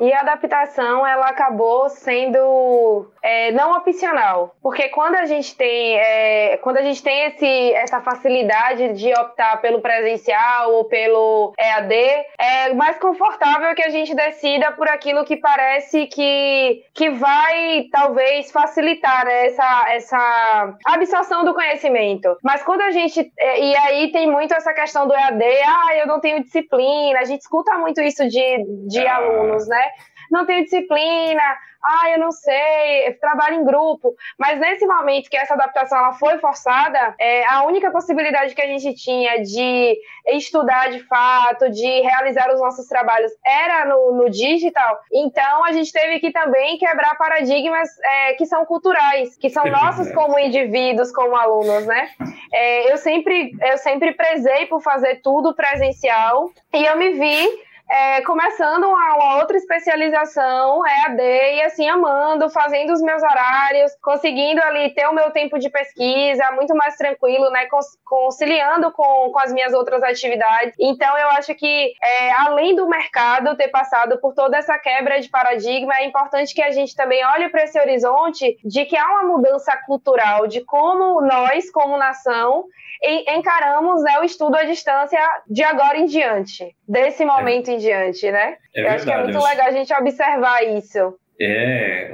E 0.00 0.12
a 0.12 0.20
adaptação 0.20 1.06
ela 1.06 1.26
acabou 1.26 1.88
sendo 1.88 3.10
é, 3.22 3.52
não 3.52 3.76
opcional, 3.76 4.54
porque 4.62 4.88
quando 4.88 5.16
a 5.16 5.26
gente 5.26 5.56
tem 5.56 5.96
é, 5.96 6.56
quando 6.58 6.78
a 6.78 6.82
gente 6.82 7.02
tem 7.02 7.26
esse, 7.26 7.72
essa 7.74 8.00
facilidade 8.00 8.92
de 8.94 9.12
optar 9.12 9.60
pelo 9.60 9.80
presencial 9.80 10.72
ou 10.74 10.84
pelo 10.84 11.52
EAD, 11.58 11.94
é 12.38 12.72
mais 12.74 12.98
confortável 12.98 13.74
que 13.74 13.82
a 13.82 13.90
gente 13.90 14.14
decida 14.14 14.72
por 14.72 14.88
aquilo 14.88 15.24
que 15.24 15.36
parece 15.36 16.06
que, 16.06 16.82
que 16.94 17.10
vai 17.10 17.86
talvez 17.92 18.50
facilitar 18.50 19.24
né, 19.24 19.46
essa, 19.46 19.84
essa 19.88 20.74
absorção 20.86 21.44
do 21.44 21.54
conhecimento. 21.54 22.36
Mas 22.42 22.62
quando 22.62 22.82
a 22.82 22.90
gente 22.90 23.32
é, 23.38 23.60
e 23.60 23.76
aí 23.76 24.12
tem 24.12 24.30
muito 24.30 24.54
essa 24.54 24.72
questão 24.72 25.06
do 25.06 25.14
EAD, 25.14 25.44
ah, 25.66 25.96
eu 25.96 26.06
não 26.06 26.20
tenho 26.20 26.42
disciplina, 26.42 27.20
a 27.20 27.24
gente 27.24 27.40
escuta 27.40 27.76
muito 27.78 28.00
isso 28.00 28.26
de, 28.28 28.64
de 28.88 29.06
ah. 29.06 29.16
alunos 29.16 29.59
né? 29.66 29.82
Não 30.30 30.46
tenho 30.46 30.64
disciplina, 30.64 31.42
ah, 31.82 32.10
eu 32.10 32.18
não 32.18 32.30
sei, 32.30 33.12
trabalho 33.20 33.56
em 33.56 33.64
grupo. 33.64 34.14
Mas 34.38 34.58
nesse 34.60 34.86
momento 34.86 35.30
que 35.30 35.36
essa 35.36 35.54
adaptação 35.54 35.98
ela 35.98 36.12
foi 36.12 36.38
forçada, 36.38 37.14
é, 37.18 37.44
a 37.46 37.64
única 37.64 37.90
possibilidade 37.90 38.54
que 38.54 38.60
a 38.60 38.66
gente 38.66 38.94
tinha 38.94 39.42
de 39.42 39.98
estudar 40.28 40.90
de 40.90 41.00
fato, 41.04 41.70
de 41.70 42.00
realizar 42.00 42.52
os 42.52 42.60
nossos 42.60 42.86
trabalhos 42.86 43.32
era 43.44 43.86
no, 43.86 44.12
no 44.12 44.30
digital. 44.30 44.98
Então 45.12 45.64
a 45.64 45.72
gente 45.72 45.92
teve 45.92 46.20
que 46.20 46.30
também 46.30 46.78
quebrar 46.78 47.16
paradigmas 47.16 47.88
é, 48.04 48.34
que 48.34 48.46
são 48.46 48.64
culturais, 48.66 49.36
que 49.36 49.48
são 49.48 49.64
nossos 49.66 50.12
como 50.12 50.38
indivíduos, 50.38 51.10
como 51.10 51.34
alunos, 51.34 51.86
né? 51.86 52.10
É, 52.52 52.92
eu 52.92 52.96
sempre 52.98 53.52
eu 53.62 53.78
sempre 53.78 54.12
prezei 54.12 54.66
por 54.66 54.82
fazer 54.82 55.20
tudo 55.22 55.54
presencial 55.54 56.50
e 56.72 56.84
eu 56.84 56.96
me 56.96 57.12
vi 57.12 57.69
é, 57.90 58.22
começando 58.22 58.84
uma, 58.84 59.16
uma, 59.16 59.36
outra 59.38 59.56
especialização 59.56 60.86
EAD 60.86 61.20
e 61.20 61.62
assim 61.62 61.88
amando, 61.88 62.48
fazendo 62.48 62.92
os 62.92 63.02
meus 63.02 63.20
horários, 63.20 63.90
conseguindo 64.00 64.62
ali 64.62 64.90
ter 64.94 65.08
o 65.08 65.14
meu 65.14 65.32
tempo 65.32 65.58
de 65.58 65.68
pesquisa 65.68 66.52
muito 66.52 66.74
mais 66.76 66.96
tranquilo, 66.96 67.50
né, 67.50 67.66
conciliando 68.04 68.92
com, 68.92 69.32
com 69.32 69.38
as 69.40 69.52
minhas 69.52 69.72
outras 69.72 70.02
atividades. 70.04 70.74
Então 70.78 71.18
eu 71.18 71.30
acho 71.30 71.52
que 71.56 71.92
é, 72.00 72.32
além 72.32 72.76
do 72.76 72.88
mercado 72.88 73.56
ter 73.56 73.68
passado 73.68 74.20
por 74.20 74.34
toda 74.34 74.56
essa 74.56 74.78
quebra 74.78 75.20
de 75.20 75.28
paradigma, 75.28 75.96
é 75.96 76.06
importante 76.06 76.54
que 76.54 76.62
a 76.62 76.70
gente 76.70 76.94
também 76.94 77.24
olhe 77.26 77.48
para 77.48 77.64
esse 77.64 77.78
horizonte 77.80 78.56
de 78.64 78.84
que 78.84 78.96
há 78.96 79.04
uma 79.04 79.36
mudança 79.36 79.76
cultural 79.84 80.46
de 80.46 80.60
como 80.60 81.20
nós, 81.20 81.68
como 81.72 81.96
nação, 81.96 82.66
encaramos 83.02 84.02
né, 84.02 84.18
o 84.20 84.24
estudo 84.24 84.56
à 84.56 84.64
distância 84.64 85.20
de 85.48 85.62
agora 85.62 85.98
em 85.98 86.04
diante, 86.04 86.76
desse 86.86 87.24
momento 87.24 87.70
é. 87.70 87.74
em 87.74 87.78
diante, 87.80 88.30
né? 88.30 88.56
É 88.74 88.80
Eu 88.80 88.84
verdade, 88.84 88.94
acho 88.94 89.04
que 89.04 89.10
é 89.10 89.22
muito 89.24 89.44
legal 89.44 89.66
a 89.66 89.72
gente 89.72 89.92
observar 89.94 90.62
isso. 90.62 91.14
É, 91.40 92.12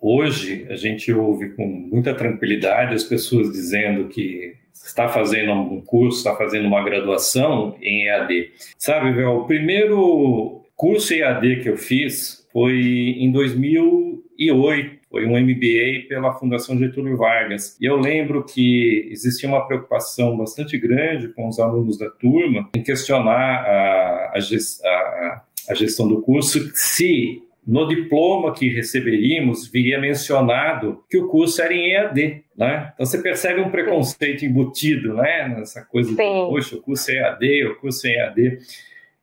hoje 0.00 0.66
a 0.70 0.76
gente 0.76 1.12
ouve 1.12 1.50
com 1.50 1.66
muita 1.66 2.14
tranquilidade 2.14 2.94
as 2.94 3.02
pessoas 3.02 3.52
dizendo 3.52 4.08
que 4.08 4.54
está 4.72 5.08
fazendo 5.08 5.52
um 5.52 5.80
curso, 5.80 6.18
está 6.18 6.36
fazendo 6.36 6.66
uma 6.66 6.82
graduação 6.82 7.76
em 7.80 8.06
EAD. 8.06 8.52
Sabe, 8.78 9.12
Vel, 9.12 9.38
o 9.38 9.46
primeiro 9.46 10.62
curso 10.76 11.12
EAD 11.12 11.62
que 11.62 11.68
eu 11.68 11.76
fiz 11.76 12.46
foi 12.52 13.16
em 13.18 13.32
2008 13.32 15.01
foi 15.12 15.26
um 15.26 15.38
MBA 15.38 16.08
pela 16.08 16.32
Fundação 16.32 16.78
Getúlio 16.78 17.18
Vargas. 17.18 17.76
E 17.78 17.84
eu 17.84 17.96
lembro 17.96 18.42
que 18.42 19.08
existia 19.12 19.46
uma 19.46 19.66
preocupação 19.66 20.34
bastante 20.38 20.78
grande 20.78 21.28
com 21.28 21.46
os 21.46 21.60
alunos 21.60 21.98
da 21.98 22.08
turma 22.08 22.70
em 22.74 22.82
questionar 22.82 23.62
a, 23.62 24.32
a, 24.34 25.42
a 25.68 25.74
gestão 25.74 26.08
do 26.08 26.22
curso 26.22 26.70
se 26.74 27.42
no 27.64 27.86
diploma 27.86 28.54
que 28.54 28.70
receberíamos 28.70 29.68
viria 29.68 30.00
mencionado 30.00 31.04
que 31.08 31.18
o 31.18 31.28
curso 31.28 31.60
era 31.60 31.74
em 31.74 31.92
EAD, 31.92 32.44
né? 32.56 32.90
Então 32.94 33.04
você 33.04 33.22
percebe 33.22 33.60
um 33.60 33.70
preconceito 33.70 34.46
embutido, 34.46 35.14
né? 35.14 35.46
Nessa 35.46 35.84
coisa 35.84 36.08
Sim. 36.08 36.16
de, 36.16 36.22
poxa, 36.22 36.76
o 36.76 36.82
curso 36.82 37.10
é 37.10 37.16
EAD, 37.16 37.66
o 37.66 37.76
curso 37.76 38.06
é 38.06 38.14
EAD. 38.14 38.58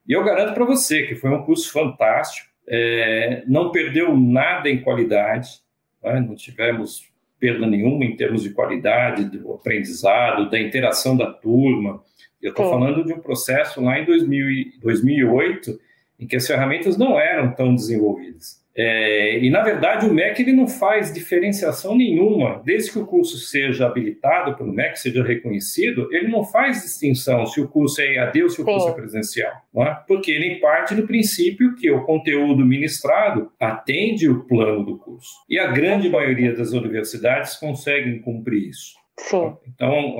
E 0.07 0.13
eu 0.13 0.23
garanto 0.23 0.53
para 0.53 0.65
você 0.65 1.03
que 1.03 1.15
foi 1.15 1.31
um 1.31 1.43
curso 1.43 1.71
fantástico, 1.71 2.47
é, 2.67 3.43
não 3.47 3.71
perdeu 3.71 4.15
nada 4.15 4.69
em 4.69 4.81
qualidade, 4.81 5.49
né? 6.03 6.19
não 6.19 6.35
tivemos 6.35 7.07
perda 7.39 7.65
nenhuma 7.65 8.03
em 8.03 8.15
termos 8.15 8.43
de 8.43 8.49
qualidade 8.51 9.25
do 9.25 9.53
aprendizado, 9.53 10.49
da 10.49 10.59
interação 10.59 11.15
da 11.15 11.31
turma. 11.31 12.03
Eu 12.41 12.51
estou 12.51 12.69
falando 12.69 13.05
de 13.05 13.13
um 13.13 13.19
processo 13.19 13.81
lá 13.81 13.99
em 13.99 14.05
2000, 14.05 14.79
2008, 14.81 15.79
em 16.19 16.27
que 16.27 16.35
as 16.35 16.45
ferramentas 16.45 16.97
não 16.97 17.19
eram 17.19 17.53
tão 17.53 17.73
desenvolvidas. 17.73 18.58
É, 18.81 19.37
e, 19.39 19.49
na 19.49 19.61
verdade, 19.61 20.05
o 20.05 20.13
MEC 20.13 20.41
ele 20.41 20.53
não 20.53 20.65
faz 20.65 21.13
diferenciação 21.13 21.97
nenhuma. 21.97 22.61
Desde 22.63 22.93
que 22.93 22.99
o 22.99 23.05
curso 23.05 23.37
seja 23.37 23.85
habilitado 23.85 24.55
pelo 24.55 24.71
MEC, 24.71 24.97
seja 24.97 25.21
reconhecido, 25.21 26.07
ele 26.13 26.29
não 26.29 26.45
faz 26.45 26.83
distinção 26.83 27.45
se 27.45 27.59
o 27.59 27.67
curso 27.67 27.99
é 27.99 28.15
EAD 28.15 28.43
ou 28.43 28.49
se 28.49 28.61
o 28.61 28.63
Sim. 28.63 28.71
curso 28.71 28.87
é 28.87 28.93
presencial. 28.93 29.51
É? 29.75 29.97
Porque 30.07 30.31
ele 30.31 30.61
parte 30.61 30.95
do 30.95 31.05
princípio 31.05 31.75
que 31.75 31.91
o 31.91 32.05
conteúdo 32.05 32.65
ministrado 32.65 33.51
atende 33.59 34.29
o 34.29 34.45
plano 34.45 34.85
do 34.85 34.97
curso. 34.97 35.29
E 35.49 35.59
a 35.59 35.67
grande 35.67 36.07
maioria 36.07 36.55
das 36.55 36.71
universidades 36.71 37.57
conseguem 37.57 38.21
cumprir 38.21 38.69
isso. 38.69 38.93
Sim. 39.17 39.57
Então, 39.67 40.15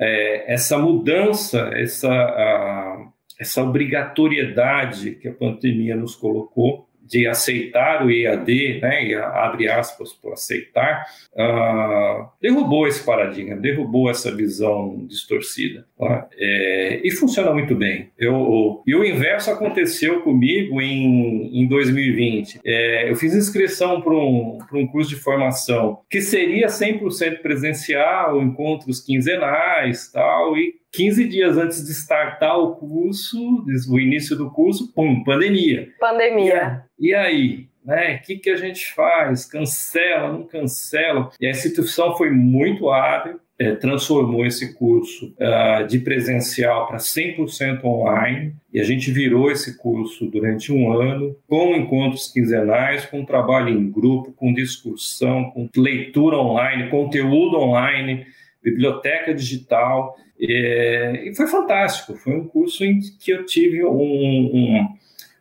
é, 0.00 0.52
essa 0.52 0.76
mudança, 0.78 1.70
essa, 1.74 2.10
a, 2.10 3.08
essa 3.38 3.62
obrigatoriedade 3.62 5.12
que 5.12 5.28
a 5.28 5.32
pandemia 5.32 5.94
nos 5.94 6.16
colocou, 6.16 6.88
de 7.04 7.26
aceitar 7.26 8.04
o 8.04 8.10
EAD, 8.10 8.80
né, 8.80 9.06
e 9.06 9.14
abre 9.14 9.68
aspas 9.68 10.12
por 10.12 10.32
aceitar, 10.32 11.04
uh, 11.34 12.28
derrubou 12.40 12.86
esse 12.86 13.04
paradigma, 13.04 13.56
derrubou 13.56 14.10
essa 14.10 14.34
visão 14.34 15.04
distorcida. 15.06 15.86
Tá? 15.98 16.28
É, 16.36 17.00
e 17.04 17.10
funciona 17.10 17.52
muito 17.52 17.74
bem. 17.74 18.10
Eu, 18.18 18.82
e 18.86 18.94
o 18.94 19.04
inverso 19.04 19.50
aconteceu 19.50 20.22
comigo 20.22 20.80
em, 20.80 21.62
em 21.62 21.68
2020. 21.68 22.60
É, 22.64 23.10
eu 23.10 23.16
fiz 23.16 23.34
inscrição 23.34 24.00
para 24.00 24.14
um, 24.14 24.58
um 24.72 24.86
curso 24.86 25.10
de 25.10 25.16
formação 25.16 26.00
que 26.10 26.20
seria 26.20 26.66
100% 26.66 27.40
presencial, 27.42 28.42
encontros 28.42 29.00
quinzenais 29.00 30.10
tal, 30.10 30.56
e 30.56 30.74
15 30.96 31.28
dias 31.28 31.56
antes 31.56 31.84
de 31.84 31.92
startar 31.92 32.58
o 32.58 32.76
curso, 32.76 33.64
o 33.88 33.98
início 33.98 34.36
do 34.36 34.50
curso, 34.50 34.92
pum, 34.92 35.24
pandemia. 35.24 35.88
Pandemia. 35.98 36.84
E, 36.98 37.08
e 37.08 37.14
aí? 37.14 37.68
Né? 37.84 38.16
O 38.16 38.26
que, 38.26 38.36
que 38.36 38.50
a 38.50 38.56
gente 38.56 38.92
faz? 38.94 39.44
Cancela, 39.44 40.32
não 40.32 40.44
cancela? 40.44 41.30
E 41.40 41.46
a 41.46 41.50
instituição 41.50 42.16
foi 42.16 42.30
muito 42.30 42.88
hábil, 42.90 43.38
é, 43.58 43.74
transformou 43.74 44.44
esse 44.46 44.74
curso 44.74 45.34
uh, 45.38 45.86
de 45.86 45.98
presencial 46.00 46.88
para 46.88 46.96
100% 46.96 47.84
online 47.84 48.54
e 48.72 48.80
a 48.80 48.84
gente 48.84 49.12
virou 49.12 49.50
esse 49.50 49.78
curso 49.78 50.26
durante 50.26 50.72
um 50.72 50.90
ano 50.90 51.36
com 51.46 51.76
encontros 51.76 52.32
quinzenais, 52.32 53.06
com 53.06 53.24
trabalho 53.24 53.68
em 53.68 53.90
grupo, 53.90 54.32
com 54.32 54.52
discussão, 54.52 55.50
com 55.50 55.68
leitura 55.76 56.36
online, 56.36 56.90
conteúdo 56.90 57.58
online, 57.58 58.26
biblioteca 58.62 59.32
digital 59.32 60.16
e 60.38 61.32
foi 61.36 61.46
fantástico. 61.46 62.14
Foi 62.16 62.34
um 62.34 62.46
curso 62.46 62.84
em 62.84 63.00
que 63.20 63.30
eu 63.30 63.44
tive 63.46 63.84
um, 63.84 63.90
um, 63.90 64.88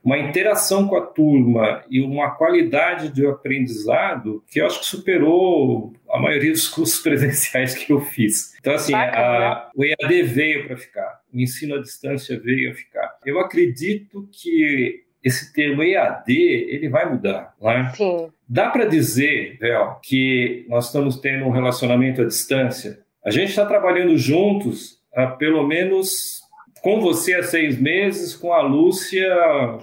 uma 0.03 0.17
interação 0.17 0.87
com 0.87 0.95
a 0.97 1.01
turma 1.05 1.83
e 1.89 2.01
uma 2.01 2.31
qualidade 2.31 3.09
de 3.09 3.25
aprendizado 3.25 4.43
que 4.49 4.59
eu 4.59 4.65
acho 4.65 4.81
que 4.81 4.85
superou 4.85 5.93
a 6.09 6.19
maioria 6.19 6.51
dos 6.51 6.67
cursos 6.69 7.01
presenciais 7.01 7.75
que 7.75 7.91
eu 7.91 8.01
fiz. 8.01 8.53
Então, 8.59 8.73
assim, 8.73 8.93
a, 8.93 9.69
o 9.75 9.83
EAD 9.83 10.23
veio 10.23 10.67
para 10.67 10.77
ficar, 10.77 11.21
o 11.33 11.39
ensino 11.39 11.75
à 11.75 11.81
distância 11.81 12.39
veio 12.39 12.71
a 12.71 12.75
ficar. 12.75 13.17
Eu 13.25 13.39
acredito 13.39 14.27
que 14.31 15.03
esse 15.23 15.53
termo 15.53 15.81
EAD 15.81 16.33
ele 16.33 16.89
vai 16.89 17.09
mudar, 17.09 17.55
né? 17.61 17.91
Sim. 17.95 18.29
Dá 18.47 18.69
para 18.69 18.85
dizer, 18.85 19.57
Vel, 19.57 19.99
que 20.03 20.65
nós 20.67 20.87
estamos 20.87 21.17
tendo 21.19 21.45
um 21.45 21.49
relacionamento 21.49 22.21
à 22.21 22.25
distância. 22.25 22.99
A 23.25 23.31
gente 23.31 23.49
está 23.49 23.65
trabalhando 23.65 24.17
juntos 24.17 25.01
há 25.15 25.27
pelo 25.27 25.65
menos 25.65 26.41
com 26.83 26.99
você 26.99 27.35
há 27.35 27.43
seis 27.43 27.79
meses, 27.79 28.35
com 28.35 28.51
a 28.51 28.61
Lúcia 28.61 29.25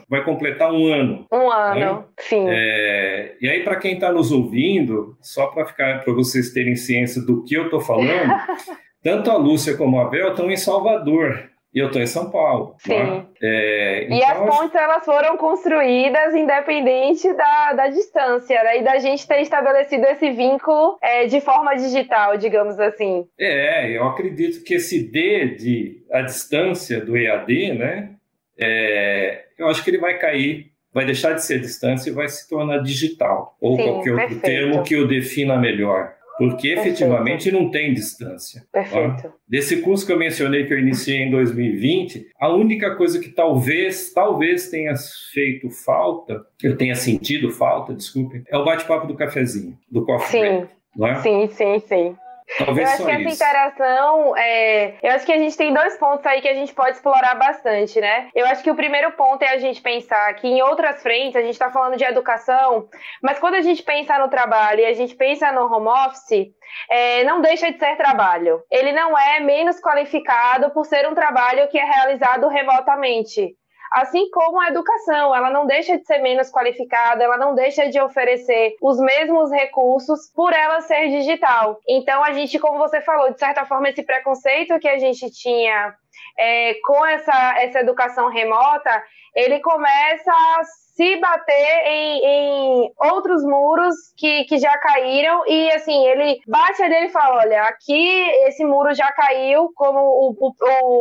vai 0.07 0.23
completar 0.23 0.71
um 0.71 0.87
ano. 0.93 1.27
Um 1.33 1.51
ano, 1.51 1.81
né? 1.81 2.05
sim. 2.19 2.45
É, 2.47 3.37
e 3.41 3.49
aí, 3.49 3.65
para 3.65 3.77
quem 3.77 3.95
está 3.95 4.13
nos 4.13 4.31
ouvindo, 4.31 5.17
só 5.23 5.47
para 5.47 5.65
ficar 5.65 6.05
para 6.05 6.13
vocês 6.13 6.53
terem 6.53 6.77
ciência 6.77 7.23
do 7.23 7.43
que 7.43 7.55
eu 7.55 7.65
estou 7.65 7.81
falando, 7.81 8.35
tanto 9.03 9.31
a 9.31 9.37
Lúcia 9.39 9.79
como 9.79 9.99
a 9.99 10.11
Bel 10.11 10.33
estão 10.33 10.51
em 10.51 10.57
Salvador. 10.59 11.49
E 11.73 11.79
eu 11.79 11.87
estou 11.87 12.03
em 12.03 12.07
São 12.07 12.31
Paulo. 12.31 12.75
Sim. 12.79 12.99
Né? 12.99 13.27
É, 13.41 14.09
e 14.11 14.15
então, 14.15 14.29
as 14.29 14.57
pontes 14.57 14.75
elas 14.75 15.05
foram 15.05 15.37
construídas 15.37 16.35
independente 16.35 17.33
da, 17.35 17.73
da 17.75 17.89
distância, 17.89 18.62
né? 18.65 18.79
E 18.81 18.83
da 18.83 18.99
gente 18.99 19.27
ter 19.27 19.41
estabelecido 19.41 20.05
esse 20.07 20.31
vínculo 20.33 20.99
é, 21.00 21.27
de 21.27 21.41
forma 21.41 21.75
digital, 21.77 22.37
digamos 22.37 22.79
assim. 22.81 23.25
É, 23.39 23.91
eu 23.97 24.05
acredito 24.05 24.65
que 24.65 24.75
esse 24.75 25.11
D 25.11 25.55
de 25.55 26.05
a 26.11 26.23
distância 26.23 27.00
do 27.00 27.17
EAD, 27.17 27.75
né? 27.75 28.11
É, 28.59 29.45
eu 29.57 29.69
acho 29.69 29.85
que 29.85 29.91
ele 29.91 29.99
vai 29.99 30.19
cair, 30.19 30.73
vai 30.93 31.05
deixar 31.05 31.35
de 31.35 31.45
ser 31.45 31.61
distância 31.61 32.11
e 32.11 32.12
vai 32.12 32.29
se 32.29 32.49
tornar 32.49 32.79
digital. 32.79 33.57
Ou 33.61 33.77
Sim, 33.77 33.85
qualquer 33.85 34.11
outro 34.11 34.29
perfeito. 34.29 34.43
termo 34.43 34.83
que 34.83 34.97
o 34.97 35.07
defina 35.07 35.57
melhor 35.57 36.15
porque 36.41 36.69
efetivamente 36.69 37.53
não 37.53 37.71
tem 37.71 37.93
distância. 37.93 38.65
Perfeito. 38.73 39.25
Tá? 39.25 39.33
Desse 39.47 39.83
curso 39.83 40.07
que 40.07 40.13
eu 40.13 40.19
mencionei 40.19 40.65
que 40.65 40.73
eu 40.73 40.79
iniciei 40.79 41.19
em 41.19 41.31
2020, 41.31 42.29
a 42.41 42.49
única 42.49 42.97
coisa 42.97 43.21
que 43.21 43.29
talvez, 43.29 44.11
talvez 44.15 44.71
tenha 44.71 44.95
feito 45.35 45.69
falta, 45.69 46.41
eu 46.63 46.79
tenha 46.79 46.95
sentido 46.95 47.51
falta, 47.51 47.93
desculpe, 47.93 48.43
é 48.49 48.57
o 48.57 48.65
bate-papo 48.65 49.07
do 49.07 49.15
cafezinho, 49.15 49.77
do 49.91 50.03
coffee 50.07 50.31
sim. 50.31 50.67
break, 50.97 51.19
é? 51.19 51.23
Sim, 51.23 51.49
sim, 51.49 51.79
sim. 51.81 52.17
Talvez 52.59 52.88
eu 52.88 52.95
acho 52.95 53.04
que 53.04 53.28
essa 53.28 53.35
interação, 53.35 54.37
é, 54.37 54.95
eu 55.02 55.12
acho 55.12 55.25
que 55.25 55.33
a 55.33 55.38
gente 55.38 55.57
tem 55.57 55.73
dois 55.73 55.97
pontos 55.97 56.26
aí 56.26 56.40
que 56.40 56.49
a 56.49 56.54
gente 56.54 56.75
pode 56.75 56.97
explorar 56.97 57.35
bastante, 57.37 58.00
né? 58.00 58.28
Eu 58.35 58.47
acho 58.47 58.62
que 58.62 58.71
o 58.71 58.75
primeiro 58.75 59.12
ponto 59.12 59.42
é 59.42 59.50
a 59.50 59.59
gente 59.59 59.80
pensar 59.80 60.35
que 60.35 60.49
em 60.49 60.61
outras 60.62 61.02
frentes, 61.02 61.37
a 61.37 61.40
gente 61.40 61.52
está 61.52 61.71
falando 61.71 61.97
de 61.97 62.04
educação, 62.04 62.88
mas 63.23 63.38
quando 63.38 63.54
a 63.54 63.61
gente 63.61 63.83
pensa 63.83 64.19
no 64.19 64.28
trabalho 64.28 64.80
e 64.80 64.87
a 64.87 64.92
gente 64.92 65.14
pensa 65.14 65.52
no 65.52 65.73
home 65.73 65.88
office, 65.88 66.49
é, 66.90 67.25
não 67.25 67.40
deixa 67.40 67.71
de 67.71 67.78
ser 67.78 67.97
trabalho. 67.97 68.62
Ele 68.71 68.92
não 68.92 69.16
é 69.16 69.40
menos 69.40 69.80
qualificado 69.80 70.71
por 70.71 70.85
ser 70.87 71.09
um 71.09 71.14
trabalho 71.14 71.69
que 71.69 71.78
é 71.78 71.85
realizado 71.85 72.49
remotamente. 72.49 73.54
Assim 73.91 74.31
como 74.31 74.61
a 74.61 74.69
educação, 74.69 75.35
ela 75.35 75.51
não 75.51 75.67
deixa 75.67 75.99
de 75.99 76.07
ser 76.07 76.19
menos 76.19 76.51
qualificada, 76.51 77.25
ela 77.25 77.37
não 77.37 77.55
deixa 77.55 77.89
de 77.89 78.01
oferecer 78.01 78.77
os 78.81 78.99
mesmos 79.01 79.51
recursos 79.51 80.31
por 80.35 80.53
ela 80.53 80.81
ser 80.81 81.09
digital. 81.09 81.81
Então, 81.89 82.23
a 82.23 82.33
gente, 82.33 82.59
como 82.59 82.79
você 82.79 83.01
falou, 83.01 83.33
de 83.33 83.39
certa 83.39 83.65
forma, 83.65 83.89
esse 83.89 84.05
preconceito 84.05 84.79
que 84.79 84.89
a 84.89 84.99
gente 84.99 85.29
tinha 85.31 85.95
é, 86.39 86.75
com 86.85 87.05
essa, 87.05 87.55
essa 87.59 87.81
educação 87.81 88.29
remota, 88.29 89.03
ele 89.35 89.61
começa 89.61 90.31
a 90.31 90.63
se 91.00 91.16
bater 91.16 91.83
em, 91.87 92.25
em, 92.26 92.92
outros 93.11 93.42
muros 93.42 93.95
que, 94.19 94.45
que 94.45 94.59
já 94.59 94.76
caíram 94.76 95.42
e 95.47 95.71
assim, 95.73 96.07
ele 96.07 96.38
bate 96.47 96.83
ali 96.83 97.07
e 97.07 97.09
fala, 97.09 97.38
olha, 97.38 97.62
aqui 97.62 98.28
esse 98.47 98.62
muro 98.66 98.92
já 98.92 99.11
caiu, 99.12 99.73
como 99.75 99.99
o, 99.99 100.37
o, 100.38 100.52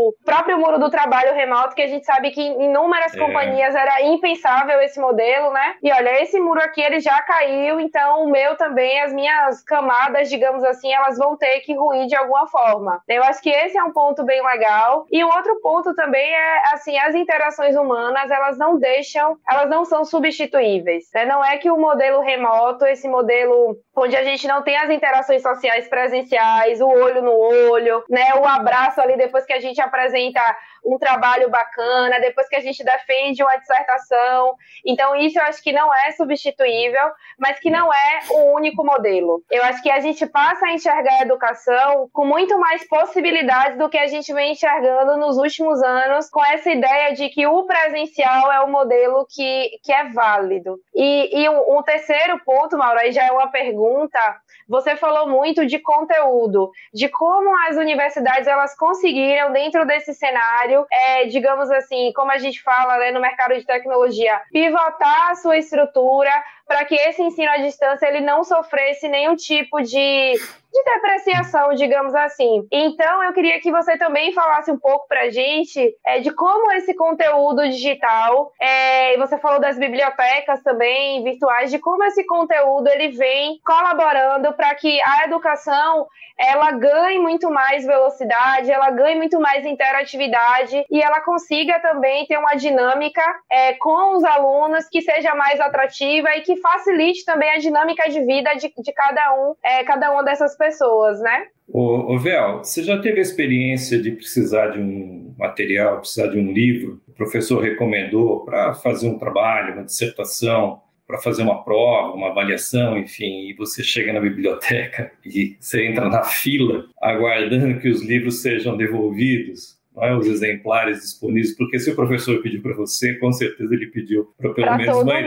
o 0.07 0.13
próprio 0.23 0.57
muro 0.57 0.79
do 0.79 0.89
trabalho 0.89 1.33
remoto, 1.33 1.75
que 1.75 1.81
a 1.81 1.87
gente 1.87 2.05
sabe 2.05 2.31
que 2.31 2.41
em 2.41 2.69
inúmeras 2.69 3.13
é. 3.13 3.19
companhias 3.19 3.75
era 3.75 4.01
impensável 4.03 4.79
esse 4.79 5.01
modelo, 5.01 5.51
né? 5.51 5.75
E 5.83 5.91
olha, 5.91 6.23
esse 6.23 6.39
muro 6.39 6.61
aqui 6.61 6.81
ele 6.81 7.01
já 7.01 7.21
caiu, 7.23 7.77
então 7.81 8.23
o 8.23 8.31
meu 8.31 8.55
também, 8.55 9.01
as 9.01 9.11
minhas 9.11 9.61
camadas, 9.63 10.29
digamos 10.29 10.63
assim, 10.63 10.93
elas 10.93 11.17
vão 11.17 11.35
ter 11.35 11.59
que 11.59 11.75
ruir 11.75 12.07
de 12.07 12.15
alguma 12.15 12.47
forma. 12.47 13.01
Eu 13.05 13.21
acho 13.23 13.41
que 13.41 13.49
esse 13.49 13.77
é 13.77 13.83
um 13.83 13.91
ponto 13.91 14.23
bem 14.23 14.41
legal. 14.45 15.05
E 15.11 15.21
o 15.25 15.27
outro 15.27 15.59
ponto 15.61 15.93
também 15.93 16.33
é, 16.33 16.61
assim, 16.71 16.97
as 16.97 17.13
interações 17.15 17.75
humanas, 17.75 18.31
elas 18.31 18.57
não 18.57 18.79
deixam, 18.79 19.37
elas 19.45 19.69
não 19.69 19.88
são 19.89 20.05
substituíveis. 20.05 21.05
Né? 21.13 21.25
Não 21.25 21.43
é 21.43 21.57
que 21.57 21.69
o 21.69 21.77
modelo 21.77 22.21
remoto, 22.21 22.85
esse 22.85 23.07
modelo 23.07 23.77
onde 23.95 24.15
a 24.15 24.23
gente 24.23 24.47
não 24.47 24.61
tem 24.63 24.77
as 24.77 24.89
interações 24.89 25.41
sociais 25.41 25.89
presenciais, 25.89 26.79
o 26.79 26.87
olho 26.87 27.21
no 27.21 27.33
olho, 27.33 28.03
né? 28.09 28.33
o 28.35 28.45
abraço 28.45 29.01
ali 29.01 29.17
depois 29.17 29.45
que 29.45 29.53
a 29.53 29.59
gente 29.59 29.81
apresenta 29.81 30.41
um 30.85 30.97
trabalho 30.97 31.49
bacana, 31.49 32.19
depois 32.19 32.47
que 32.47 32.55
a 32.55 32.61
gente 32.61 32.83
defende 32.83 33.43
uma 33.43 33.57
dissertação. 33.57 34.55
Então, 34.85 35.15
isso 35.15 35.37
eu 35.37 35.43
acho 35.43 35.61
que 35.61 35.71
não 35.71 35.93
é 35.93 36.11
substituível, 36.11 37.11
mas 37.37 37.59
que 37.59 37.69
não 37.69 37.93
é 37.93 38.19
o 38.29 38.55
único 38.55 38.85
modelo. 38.85 39.43
Eu 39.51 39.63
acho 39.63 39.81
que 39.81 39.89
a 39.89 39.99
gente 39.99 40.25
passa 40.25 40.67
a 40.67 40.73
enxergar 40.73 41.19
a 41.19 41.21
educação 41.21 42.09
com 42.13 42.25
muito 42.25 42.57
mais 42.59 42.87
possibilidades 42.87 43.77
do 43.77 43.89
que 43.89 43.97
a 43.97 44.07
gente 44.07 44.33
vem 44.33 44.53
enxergando 44.53 45.17
nos 45.17 45.37
últimos 45.37 45.81
anos, 45.81 46.29
com 46.29 46.43
essa 46.43 46.69
ideia 46.69 47.13
de 47.13 47.29
que 47.29 47.45
o 47.45 47.63
presencial 47.63 48.51
é 48.51 48.61
o 48.61 48.71
modelo 48.71 49.25
que, 49.29 49.68
que 49.83 49.91
é 49.91 50.09
válido. 50.09 50.79
E, 50.93 51.41
e 51.41 51.49
um, 51.49 51.77
um 51.77 51.83
terceiro 51.83 52.39
ponto, 52.45 52.77
Mauro, 52.77 52.99
aí 52.99 53.11
já 53.11 53.25
é 53.25 53.31
uma 53.31 53.47
pergunta. 53.47 54.19
Você 54.67 54.95
falou 54.95 55.27
muito 55.27 55.65
de 55.65 55.79
conteúdo, 55.79 56.71
de 56.93 57.09
como 57.09 57.49
as 57.67 57.75
universidades 57.75 58.47
elas 58.47 58.75
conseguiram, 58.75 59.51
dentro 59.51 59.85
desse 59.85 60.13
cenário, 60.13 60.85
é, 60.91 61.25
digamos 61.25 61.71
assim, 61.71 62.11
como 62.13 62.31
a 62.31 62.37
gente 62.37 62.61
fala 62.61 62.97
né, 62.97 63.11
no 63.11 63.19
mercado 63.19 63.55
de 63.55 63.65
tecnologia, 63.65 64.39
pivotar 64.51 65.31
a 65.31 65.35
sua 65.35 65.57
estrutura 65.57 66.31
para 66.69 66.85
que 66.85 66.93
esse 66.93 67.19
ensino 67.23 67.49
à 67.49 67.57
distância 67.57 68.05
ele 68.05 68.21
não 68.21 68.43
sofresse 68.43 69.09
nenhum 69.09 69.35
tipo 69.35 69.81
de, 69.81 70.33
de 70.71 70.83
depreciação, 70.85 71.73
digamos 71.73 72.13
assim. 72.13 72.67
Então, 72.71 73.23
eu 73.23 73.33
queria 73.33 73.59
que 73.59 73.71
você 73.71 73.97
também 73.97 74.31
falasse 74.33 74.71
um 74.71 74.77
pouco 74.77 75.07
para 75.07 75.21
a 75.21 75.29
gente 75.31 75.95
é, 76.05 76.19
de 76.19 76.29
como 76.31 76.71
esse 76.73 76.93
conteúdo 76.93 77.67
digital, 77.67 78.51
é, 78.61 79.17
você 79.17 79.39
falou 79.39 79.59
das 79.59 79.79
bibliotecas 79.79 80.61
também 80.61 81.23
virtuais, 81.23 81.71
de 81.71 81.79
como 81.79 82.03
esse 82.03 82.23
conteúdo 82.27 82.87
ele 82.87 83.07
vem 83.17 83.59
colaborando 83.65 84.53
para 84.53 84.75
que 84.75 85.01
a 85.01 85.25
educação 85.25 86.05
ela 86.39 86.71
ganhe 86.71 87.19
muito 87.19 87.51
mais 87.51 87.85
velocidade, 87.85 88.71
ela 88.71 88.89
ganhe 88.91 89.17
muito 89.17 89.41
mais 89.41 89.65
interatividade 89.65 90.85
e 90.89 91.01
ela 91.01 91.19
consiga 91.19 91.79
também 91.81 92.25
ter 92.27 92.37
uma 92.37 92.55
dinâmica 92.55 93.21
é, 93.51 93.73
com 93.73 94.15
os 94.15 94.23
alunos 94.23 94.87
que 94.87 95.01
seja 95.01 95.35
mais 95.35 95.59
atrativa 95.59 96.29
e 96.37 96.41
facilite 96.59 97.25
também 97.25 97.49
a 97.51 97.57
dinâmica 97.57 98.09
de 98.09 98.23
vida 98.25 98.53
de, 98.55 98.71
de 98.77 98.93
cada 98.93 99.35
um, 99.35 99.55
é, 99.63 99.83
cada 99.83 100.11
uma 100.11 100.23
dessas 100.23 100.57
pessoas, 100.57 101.19
né? 101.19 101.47
Ô, 101.67 102.13
ô 102.13 102.17
Vel, 102.17 102.59
você 102.59 102.83
já 102.83 102.99
teve 102.99 103.19
a 103.19 103.21
experiência 103.21 104.01
de 104.01 104.11
precisar 104.11 104.69
de 104.69 104.79
um 104.79 105.35
material, 105.37 105.99
precisar 105.99 106.27
de 106.27 106.37
um 106.37 106.51
livro? 106.51 107.01
O 107.07 107.11
professor 107.13 107.61
recomendou 107.61 108.43
para 108.43 108.73
fazer 108.73 109.07
um 109.07 109.19
trabalho, 109.19 109.73
uma 109.73 109.83
dissertação, 109.83 110.81
para 111.09 111.17
fazer 111.17 111.41
uma 111.41 111.63
prova, 111.63 112.13
uma 112.13 112.29
avaliação, 112.29 112.95
enfim, 112.95 113.49
e 113.49 113.53
você 113.55 113.83
chega 113.83 114.13
na 114.13 114.19
biblioteca 114.19 115.11
e 115.25 115.57
você 115.59 115.87
entra 115.87 116.07
na 116.07 116.23
fila 116.23 116.85
aguardando 117.01 117.79
que 117.79 117.89
os 117.89 118.03
livros 118.03 118.43
sejam 118.43 118.77
devolvidos, 118.77 119.78
os 120.17 120.27
exemplares 120.27 121.01
disponíveis, 121.01 121.55
porque 121.57 121.79
se 121.79 121.91
o 121.91 121.95
professor 121.95 122.41
pediu 122.41 122.61
para 122.61 122.75
você, 122.75 123.15
com 123.15 123.31
certeza 123.31 123.73
ele 123.73 123.87
pediu 123.87 124.33
para 124.37 124.53
pelo, 124.53 124.77
menos 124.77 125.03
mais, 125.03 125.25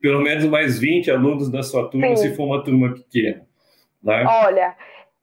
pelo 0.00 0.22
menos 0.22 0.44
mais 0.44 0.78
20 0.78 1.10
alunos 1.10 1.50
da 1.50 1.62
sua 1.62 1.88
turma, 1.88 2.16
Sim. 2.16 2.16
se 2.16 2.36
for 2.36 2.44
uma 2.44 2.64
turma 2.64 2.94
pequena. 2.94 3.46
Né? 4.02 4.24
Olha, 4.26 4.76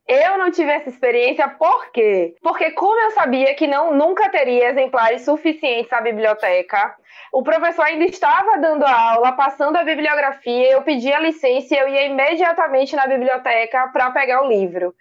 eu 0.08 0.38
não 0.38 0.52
tive 0.52 0.70
essa 0.70 0.90
experiência, 0.90 1.48
por 1.48 1.92
quê? 1.92 2.36
Porque 2.42 2.72
como 2.72 3.00
eu 3.00 3.12
sabia 3.12 3.54
que 3.56 3.66
não 3.66 3.96
nunca 3.96 4.30
teria 4.30 4.70
exemplares 4.70 5.24
suficientes 5.24 5.90
na 5.90 6.02
biblioteca, 6.02 6.94
o 7.32 7.42
professor 7.42 7.84
ainda 7.84 8.06
estava 8.06 8.58
dando 8.60 8.86
a 8.86 9.14
aula, 9.14 9.32
passando 9.32 9.78
a 9.78 9.84
bibliografia, 9.84 10.72
eu 10.72 10.82
pedi 10.82 11.12
a 11.12 11.20
licença 11.20 11.74
e 11.74 11.78
eu 11.78 11.88
ia 11.88 12.06
imediatamente 12.06 12.96
na 12.96 13.08
biblioteca 13.08 13.88
para 13.94 14.12
pegar 14.12 14.44
o 14.44 14.50
livro. 14.50 14.94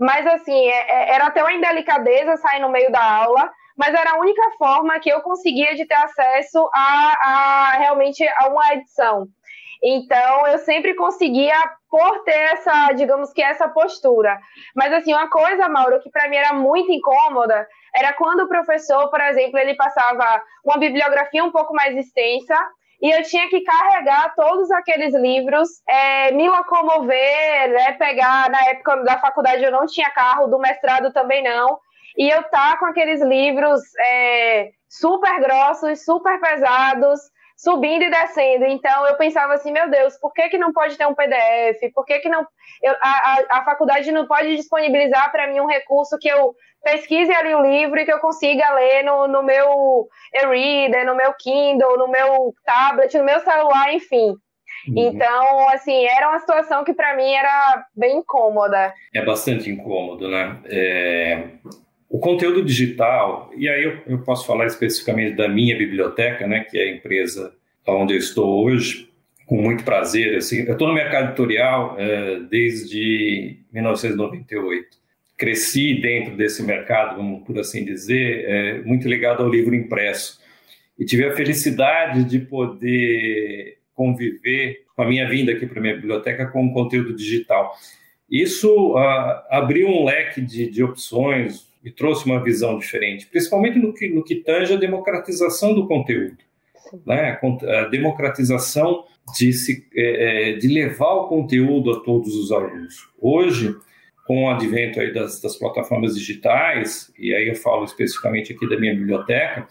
Mas 0.00 0.26
assim, 0.26 0.66
é, 0.66 0.90
é, 0.90 1.14
era 1.14 1.26
até 1.26 1.42
uma 1.42 1.52
indelicadeza 1.52 2.38
sair 2.38 2.60
no 2.60 2.70
meio 2.70 2.90
da 2.90 3.02
aula, 3.02 3.52
mas 3.76 3.94
era 3.94 4.12
a 4.12 4.18
única 4.18 4.42
forma 4.56 4.98
que 4.98 5.10
eu 5.10 5.20
conseguia 5.20 5.74
de 5.74 5.84
ter 5.84 5.94
acesso 5.94 6.68
a, 6.74 7.18
a 7.22 7.72
realmente 7.78 8.26
a 8.38 8.48
uma 8.48 8.72
edição. 8.72 9.28
Então, 9.82 10.46
eu 10.46 10.58
sempre 10.58 10.94
conseguia 10.94 11.56
por 11.88 12.22
ter 12.24 12.52
essa, 12.52 12.92
digamos 12.92 13.32
que 13.32 13.42
essa 13.42 13.68
postura. 13.68 14.38
Mas 14.74 14.92
assim, 14.92 15.12
uma 15.12 15.28
coisa, 15.28 15.68
Mauro, 15.68 16.00
que 16.00 16.10
para 16.10 16.28
mim 16.28 16.36
era 16.36 16.52
muito 16.54 16.90
incômoda, 16.92 17.66
era 17.94 18.12
quando 18.14 18.44
o 18.44 18.48
professor, 18.48 19.10
por 19.10 19.20
exemplo, 19.20 19.58
ele 19.58 19.74
passava 19.74 20.42
uma 20.64 20.78
bibliografia 20.78 21.44
um 21.44 21.50
pouco 21.50 21.74
mais 21.74 21.96
extensa 21.96 22.56
e 23.02 23.10
eu 23.10 23.22
tinha 23.22 23.48
que 23.48 23.62
carregar 23.62 24.34
todos 24.34 24.70
aqueles 24.70 25.14
livros, 25.14 25.68
é, 25.88 26.32
me 26.32 26.48
locomover, 26.48 27.70
né, 27.70 27.92
pegar, 27.92 28.50
na 28.50 28.60
época 28.66 28.96
da 29.04 29.18
faculdade 29.18 29.64
eu 29.64 29.72
não 29.72 29.86
tinha 29.86 30.10
carro, 30.10 30.48
do 30.48 30.58
mestrado 30.58 31.12
também 31.12 31.42
não, 31.42 31.78
e 32.16 32.28
eu 32.28 32.42
tá 32.44 32.76
com 32.78 32.86
aqueles 32.86 33.22
livros 33.22 33.80
é, 33.98 34.70
super 34.88 35.40
grossos, 35.40 36.04
super 36.04 36.38
pesados, 36.40 37.20
subindo 37.60 38.02
e 38.02 38.10
descendo. 38.10 38.64
Então 38.64 39.06
eu 39.06 39.16
pensava 39.16 39.52
assim, 39.52 39.70
meu 39.70 39.90
Deus, 39.90 40.16
por 40.16 40.32
que, 40.32 40.48
que 40.48 40.58
não 40.58 40.72
pode 40.72 40.96
ter 40.96 41.06
um 41.06 41.14
PDF? 41.14 41.92
Por 41.94 42.04
que, 42.06 42.18
que 42.20 42.28
não 42.28 42.46
eu, 42.82 42.94
a, 43.02 43.58
a, 43.58 43.64
faculdade 43.64 44.10
não 44.10 44.26
pode 44.26 44.56
disponibilizar 44.56 45.30
para 45.30 45.46
mim 45.46 45.60
um 45.60 45.66
recurso 45.66 46.18
que 46.18 46.28
eu 46.28 46.54
pesquise 46.82 47.30
ali 47.32 47.54
o 47.54 47.62
livro 47.62 48.00
e 48.00 48.06
que 48.06 48.12
eu 48.12 48.18
consiga 48.18 48.72
ler 48.74 49.04
no, 49.04 49.28
no 49.28 49.42
meu 49.42 50.08
e-reader, 50.34 51.04
no 51.04 51.14
meu 51.14 51.34
Kindle, 51.34 51.98
no 51.98 52.08
meu 52.08 52.54
tablet, 52.64 53.16
no 53.18 53.24
meu 53.24 53.40
celular, 53.40 53.92
enfim. 53.92 54.34
Uhum. 54.88 54.94
Então, 54.96 55.68
assim, 55.68 56.06
era 56.06 56.30
uma 56.30 56.38
situação 56.38 56.82
que 56.82 56.94
para 56.94 57.14
mim 57.14 57.30
era 57.30 57.84
bem 57.94 58.18
incômoda. 58.18 58.94
É 59.14 59.22
bastante 59.22 59.68
incômodo, 59.68 60.30
né? 60.30 60.58
É... 60.64 61.48
O 62.10 62.18
conteúdo 62.18 62.64
digital, 62.64 63.52
e 63.56 63.68
aí 63.68 63.84
eu, 63.84 63.98
eu, 64.04 64.18
posso 64.18 64.44
falar 64.44 64.66
especificamente 64.66 65.36
da 65.36 65.48
minha 65.48 65.78
biblioteca, 65.78 66.44
né, 66.44 66.64
que 66.68 66.76
é 66.76 66.82
a 66.82 66.90
empresa 66.96 67.54
onde 67.86 68.14
eu 68.14 68.18
estou 68.18 68.64
hoje, 68.64 69.08
com 69.46 69.54
muito 69.62 69.84
prazer. 69.84 70.36
Assim, 70.36 70.64
eu 70.64 70.72
estou 70.72 70.88
no 70.88 70.94
mercado 70.94 71.28
editorial 71.28 71.94
é, 71.96 72.40
desde 72.50 73.58
1998. 73.72 74.88
Cresci 75.36 76.00
dentro 76.00 76.36
desse 76.36 76.64
mercado, 76.64 77.16
vamos 77.16 77.44
por 77.44 77.56
assim 77.60 77.84
dizer, 77.84 78.44
é, 78.44 78.82
muito 78.82 79.08
ligado 79.08 79.44
ao 79.44 79.48
livro 79.48 79.72
impresso. 79.72 80.40
E 80.98 81.04
tive 81.04 81.24
a 81.24 81.36
felicidade 81.36 82.24
de 82.24 82.40
poder 82.40 83.78
conviver 83.94 84.84
com 84.96 85.02
a 85.02 85.06
minha 85.06 85.28
vinda 85.28 85.52
aqui 85.52 85.64
para 85.64 85.78
a 85.78 85.82
minha 85.82 85.94
biblioteca 85.94 86.46
com 86.46 86.66
o 86.66 86.72
conteúdo 86.72 87.14
digital. 87.14 87.72
Isso 88.28 88.94
uh, 88.94 89.42
abriu 89.48 89.88
um 89.88 90.04
leque 90.04 90.40
de, 90.40 90.68
de 90.68 90.82
opções 90.82 91.69
e 91.84 91.90
trouxe 91.90 92.26
uma 92.26 92.42
visão 92.42 92.78
diferente, 92.78 93.26
principalmente 93.26 93.78
no 93.78 93.92
que, 93.92 94.08
no 94.08 94.22
que 94.22 94.36
tange 94.36 94.72
a 94.72 94.76
democratização 94.76 95.74
do 95.74 95.86
conteúdo. 95.86 96.38
Né? 97.06 97.38
A 97.68 97.84
democratização 97.84 99.04
de, 99.36 99.52
se, 99.52 99.86
é, 99.94 100.50
é, 100.50 100.52
de 100.54 100.68
levar 100.68 101.14
o 101.14 101.28
conteúdo 101.28 101.92
a 101.92 102.00
todos 102.00 102.34
os 102.34 102.52
alunos. 102.52 103.08
Hoje, 103.18 103.74
com 104.26 104.44
o 104.44 104.50
advento 104.50 105.00
aí 105.00 105.12
das, 105.12 105.40
das 105.40 105.56
plataformas 105.56 106.14
digitais, 106.14 107.12
e 107.18 107.34
aí 107.34 107.48
eu 107.48 107.54
falo 107.54 107.84
especificamente 107.84 108.52
aqui 108.52 108.68
da 108.68 108.78
minha 108.78 108.94
biblioteca, 108.94 109.66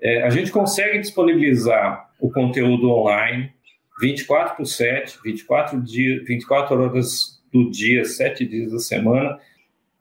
é, 0.00 0.22
a 0.22 0.30
gente 0.30 0.50
consegue 0.50 0.98
disponibilizar 0.98 2.10
o 2.20 2.30
conteúdo 2.30 2.90
online 2.90 3.52
24 4.00 4.56
por 4.56 4.66
7, 4.66 5.18
24, 5.24 5.80
dia, 5.82 6.22
24 6.24 6.82
horas 6.82 7.42
do 7.52 7.70
dia, 7.70 8.04
7 8.04 8.44
dias 8.44 8.72
da 8.72 8.78
semana, 8.78 9.38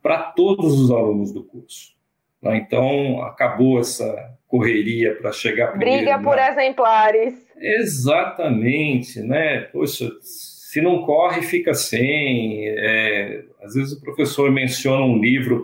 para 0.05 0.19
todos 0.19 0.79
os 0.79 0.91
alunos 0.91 1.33
do 1.33 1.43
curso. 1.43 1.95
Né? 2.39 2.57
Então, 2.57 3.23
acabou 3.23 3.79
essa 3.79 4.37
correria 4.47 5.15
para 5.15 5.31
chegar 5.31 5.69
primeiro. 5.69 6.03
Briga 6.03 6.19
por 6.19 6.35
na... 6.35 6.51
exemplares. 6.51 7.33
Exatamente, 7.57 9.19
né? 9.21 9.61
Poxa, 9.61 10.07
se 10.21 10.79
não 10.79 11.01
corre, 11.01 11.41
fica 11.41 11.73
sem. 11.73 12.67
É... 12.67 13.45
Às 13.63 13.73
vezes 13.73 13.93
o 13.93 14.01
professor 14.01 14.51
menciona 14.51 15.03
um 15.03 15.17
livro 15.17 15.63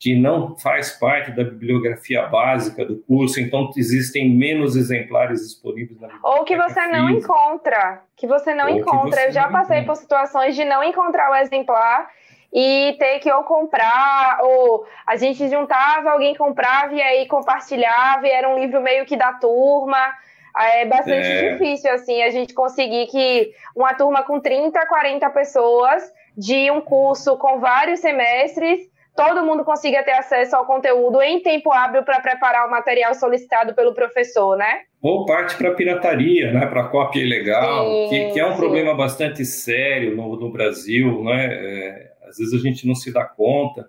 que 0.00 0.18
não 0.18 0.56
faz 0.58 0.98
parte 0.98 1.30
da 1.32 1.44
bibliografia 1.44 2.26
básica 2.26 2.86
do 2.86 2.96
curso, 3.02 3.38
então 3.38 3.70
existem 3.76 4.30
menos 4.30 4.76
exemplares 4.76 5.40
disponíveis 5.40 6.00
na 6.00 6.08
biblioteca 6.08 6.38
Ou 6.38 6.44
que 6.44 6.56
você 6.56 6.80
física. 6.80 6.88
não 6.98 7.10
encontra, 7.10 8.02
que 8.16 8.26
você 8.26 8.54
não 8.54 8.70
Ou 8.70 8.78
encontra. 8.78 9.20
Você 9.20 9.28
Eu 9.28 9.32
já 9.32 9.48
passei 9.48 9.78
encontra. 9.78 9.94
por 9.94 10.00
situações 10.00 10.56
de 10.56 10.64
não 10.64 10.82
encontrar 10.82 11.30
o 11.30 11.34
exemplar 11.36 12.08
e 12.54 12.94
ter 13.00 13.18
que 13.18 13.32
ou 13.32 13.42
comprar, 13.42 14.38
ou 14.40 14.86
a 15.04 15.16
gente 15.16 15.48
juntava, 15.48 16.12
alguém 16.12 16.36
comprava 16.36 16.94
e 16.94 17.02
aí 17.02 17.26
compartilhava, 17.26 18.28
e 18.28 18.30
era 18.30 18.48
um 18.48 18.56
livro 18.56 18.80
meio 18.80 19.04
que 19.04 19.16
da 19.16 19.32
turma. 19.32 19.98
É 20.56 20.86
bastante 20.86 21.26
é. 21.26 21.52
difícil, 21.52 21.92
assim, 21.92 22.22
a 22.22 22.30
gente 22.30 22.54
conseguir 22.54 23.08
que 23.08 23.50
uma 23.74 23.92
turma 23.94 24.22
com 24.22 24.38
30, 24.38 24.86
40 24.86 25.28
pessoas 25.30 26.04
de 26.38 26.70
um 26.70 26.80
curso 26.80 27.36
com 27.38 27.58
vários 27.58 27.98
semestres 27.98 28.88
todo 29.16 29.44
mundo 29.44 29.64
consiga 29.64 30.02
ter 30.02 30.12
acesso 30.12 30.56
ao 30.56 30.66
conteúdo 30.66 31.22
em 31.22 31.40
tempo 31.40 31.72
hábil 31.72 32.02
para 32.02 32.20
preparar 32.20 32.66
o 32.66 32.70
material 32.70 33.14
solicitado 33.14 33.74
pelo 33.74 33.94
professor, 33.94 34.56
né? 34.56 34.80
Ou 35.00 35.24
parte 35.24 35.56
para 35.56 35.72
pirataria, 35.72 36.52
né? 36.52 36.66
Para 36.66 36.88
cópia 36.88 37.20
ilegal, 37.20 37.86
sim, 37.86 38.08
que, 38.08 38.32
que, 38.32 38.40
é 38.40 38.46
um 38.46 38.52
sim. 38.52 38.58
problema 38.58 38.94
bastante 38.94 39.44
sério 39.44 40.16
no, 40.16 40.36
no 40.36 40.50
Brasil, 40.50 41.22
né? 41.22 41.46
É, 41.46 42.13
às 42.28 42.38
vezes 42.38 42.54
a 42.54 42.58
gente 42.58 42.86
não 42.86 42.94
se 42.94 43.12
dá 43.12 43.24
conta. 43.24 43.88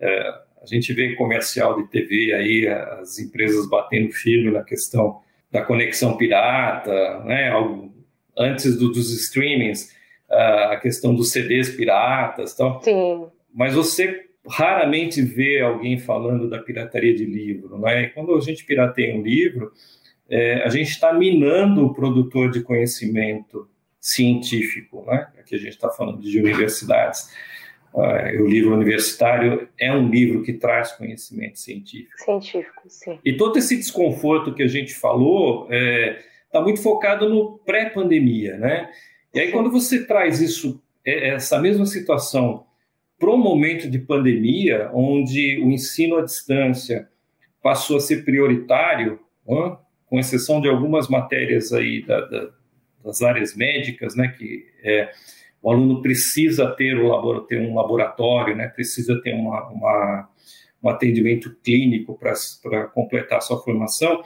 É, 0.00 0.28
a 0.62 0.66
gente 0.66 0.92
vê 0.92 1.14
comercial 1.14 1.80
de 1.80 1.88
TV 1.88 2.32
aí, 2.34 2.68
as 3.00 3.18
empresas 3.18 3.68
batendo 3.68 4.10
firme 4.12 4.50
na 4.50 4.62
questão 4.62 5.20
da 5.50 5.62
conexão 5.62 6.16
pirata, 6.16 7.20
né? 7.24 7.52
Antes 8.36 8.76
do, 8.76 8.90
dos 8.90 9.10
streamings, 9.12 9.94
a 10.28 10.76
questão 10.76 11.14
dos 11.14 11.30
CDs 11.30 11.70
piratas, 11.70 12.54
tal. 12.54 12.82
Sim. 12.82 13.26
Mas 13.54 13.74
você 13.74 14.26
raramente 14.48 15.22
vê 15.22 15.60
alguém 15.60 15.98
falando 15.98 16.48
da 16.48 16.58
pirataria 16.58 17.14
de 17.14 17.24
livro, 17.24 17.78
não 17.78 17.88
é? 17.88 18.08
Quando 18.08 18.34
a 18.34 18.40
gente 18.40 18.64
pirateia 18.64 19.14
um 19.14 19.22
livro, 19.22 19.72
é, 20.28 20.62
a 20.62 20.68
gente 20.68 20.90
está 20.90 21.12
minando 21.12 21.84
o 21.84 21.94
produtor 21.94 22.50
de 22.50 22.60
conhecimento 22.60 23.68
científico, 24.00 25.04
né? 25.06 25.28
Aqui 25.38 25.54
a 25.54 25.58
gente 25.58 25.70
está 25.70 25.88
falando 25.90 26.20
de 26.20 26.38
universidades. 26.38 27.30
Uh, 27.96 28.42
o 28.42 28.46
livro 28.46 28.74
universitário 28.74 29.70
é 29.80 29.90
um 29.90 30.10
livro 30.10 30.42
que 30.42 30.52
traz 30.52 30.92
conhecimento 30.92 31.58
científico. 31.58 32.18
Científico, 32.18 32.82
sim. 32.88 33.18
E 33.24 33.34
todo 33.38 33.58
esse 33.58 33.74
desconforto 33.74 34.52
que 34.52 34.62
a 34.62 34.66
gente 34.66 34.94
falou 34.94 35.64
está 35.64 35.74
é, 35.74 36.18
tá 36.52 36.60
muito 36.60 36.82
focado 36.82 37.26
no 37.26 37.56
pré-pandemia, 37.64 38.58
né? 38.58 38.90
E 39.32 39.40
aí, 39.40 39.50
quando 39.50 39.70
você 39.70 40.04
traz 40.04 40.42
isso, 40.42 40.78
é, 41.06 41.30
essa 41.30 41.58
mesma 41.58 41.86
situação 41.86 42.66
para 43.18 43.30
o 43.30 43.38
momento 43.38 43.88
de 43.88 43.98
pandemia, 43.98 44.90
onde 44.92 45.58
o 45.64 45.70
ensino 45.70 46.18
à 46.18 46.22
distância 46.22 47.08
passou 47.62 47.96
a 47.96 48.00
ser 48.00 48.26
prioritário, 48.26 49.18
né, 49.48 49.78
com 50.04 50.20
exceção 50.20 50.60
de 50.60 50.68
algumas 50.68 51.08
matérias 51.08 51.72
aí 51.72 52.04
da, 52.04 52.20
da, 52.20 52.50
das 53.02 53.22
áreas 53.22 53.56
médicas, 53.56 54.14
né, 54.14 54.28
que 54.36 54.66
é, 54.84 55.10
o 55.66 55.72
aluno 55.72 56.00
precisa 56.00 56.70
ter, 56.76 56.96
o 56.96 57.40
ter 57.40 57.60
um 57.60 57.74
laboratório, 57.74 58.54
né, 58.54 58.68
precisa 58.68 59.20
ter 59.20 59.34
uma, 59.34 59.68
uma 59.68 60.28
um 60.80 60.88
atendimento 60.88 61.56
clínico 61.64 62.16
para 62.16 62.86
completar 62.86 63.42
sua 63.42 63.60
formação, 63.60 64.22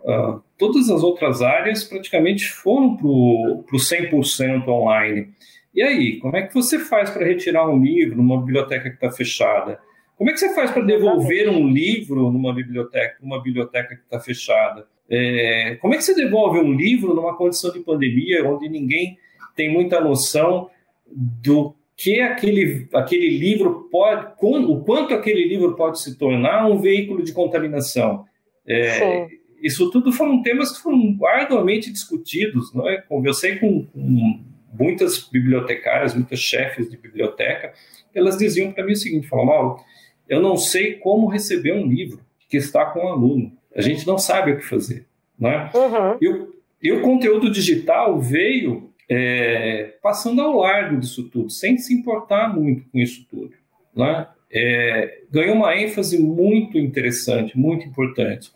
uh, 0.00 0.42
todas 0.58 0.90
as 0.90 1.02
outras 1.02 1.40
áreas 1.40 1.82
praticamente 1.82 2.46
foram 2.46 2.94
para 2.94 3.06
o 3.06 3.64
100% 3.74 4.68
online. 4.68 5.30
E 5.74 5.82
aí, 5.82 6.18
como 6.18 6.36
é 6.36 6.42
que 6.42 6.52
você 6.52 6.78
faz 6.78 7.08
para 7.08 7.24
retirar 7.24 7.66
um 7.66 7.82
livro 7.82 8.18
numa 8.18 8.38
biblioteca 8.38 8.90
que 8.90 8.96
está 8.96 9.10
fechada? 9.10 9.80
Como 10.18 10.28
é 10.28 10.34
que 10.34 10.40
você 10.40 10.54
faz 10.54 10.70
para 10.70 10.82
devolver 10.82 11.48
um 11.48 11.68
livro 11.68 12.30
numa 12.30 12.54
biblioteca, 12.54 13.16
numa 13.22 13.42
biblioteca 13.42 13.96
que 13.96 14.02
está 14.02 14.20
fechada? 14.20 14.86
É, 15.08 15.78
como 15.80 15.94
é 15.94 15.96
que 15.96 16.04
você 16.04 16.14
devolve 16.14 16.58
um 16.58 16.74
livro 16.74 17.14
numa 17.14 17.34
condição 17.34 17.72
de 17.72 17.80
pandemia 17.80 18.46
onde 18.46 18.68
ninguém 18.68 19.16
tem 19.56 19.72
muita 19.72 19.98
noção 19.98 20.68
do 21.14 21.74
que 21.96 22.20
aquele, 22.20 22.88
aquele 22.92 23.28
livro 23.38 23.88
pode, 23.90 24.32
o 24.42 24.80
quanto 24.80 25.14
aquele 25.14 25.46
livro 25.46 25.74
pode 25.76 26.00
se 26.00 26.16
tornar 26.16 26.66
um 26.66 26.80
veículo 26.80 27.22
de 27.22 27.32
contaminação? 27.32 28.24
É, 28.66 29.28
isso 29.62 29.90
tudo 29.90 30.12
foram 30.12 30.42
temas 30.42 30.72
que 30.72 30.82
foram 30.82 31.16
arduamente 31.24 31.92
discutidos, 31.92 32.72
não 32.74 32.88
é? 32.88 33.00
Conversei 33.00 33.56
com, 33.56 33.84
com 33.86 34.40
muitas 34.72 35.28
bibliotecárias, 35.28 36.14
muitas 36.14 36.40
chefes 36.40 36.90
de 36.90 36.96
biblioteca, 36.96 37.72
elas 38.14 38.36
diziam 38.36 38.72
para 38.72 38.84
mim 38.84 38.92
o 38.92 38.96
seguinte: 38.96 39.28
falaram, 39.28 39.48
Mauro, 39.48 39.80
eu 40.28 40.40
não 40.40 40.56
sei 40.56 40.94
como 40.94 41.28
receber 41.28 41.72
um 41.72 41.86
livro 41.86 42.20
que 42.48 42.56
está 42.56 42.84
com 42.86 43.00
um 43.00 43.08
aluno. 43.08 43.52
A 43.74 43.80
gente 43.80 44.06
não 44.06 44.18
sabe 44.18 44.52
o 44.52 44.58
que 44.58 44.64
fazer. 44.64 45.06
Né? 45.38 45.70
Uhum. 45.74 46.18
E, 46.20 46.28
o, 46.28 46.54
e, 46.82 46.92
o, 46.92 47.00
conteúdo 47.00 47.50
digital 47.50 48.20
veio 48.20 48.91
é, 49.08 49.94
passando 50.02 50.40
ao 50.40 50.58
largo 50.58 50.98
disso 50.98 51.28
tudo, 51.28 51.50
sem 51.50 51.78
se 51.78 51.94
importar 51.94 52.54
muito 52.54 52.88
com 52.90 52.98
isso 52.98 53.26
tudo. 53.30 53.52
Né? 53.94 54.26
É, 54.50 55.22
ganhou 55.30 55.56
uma 55.56 55.76
ênfase 55.76 56.18
muito 56.18 56.78
interessante, 56.78 57.58
muito 57.58 57.86
importante. 57.86 58.50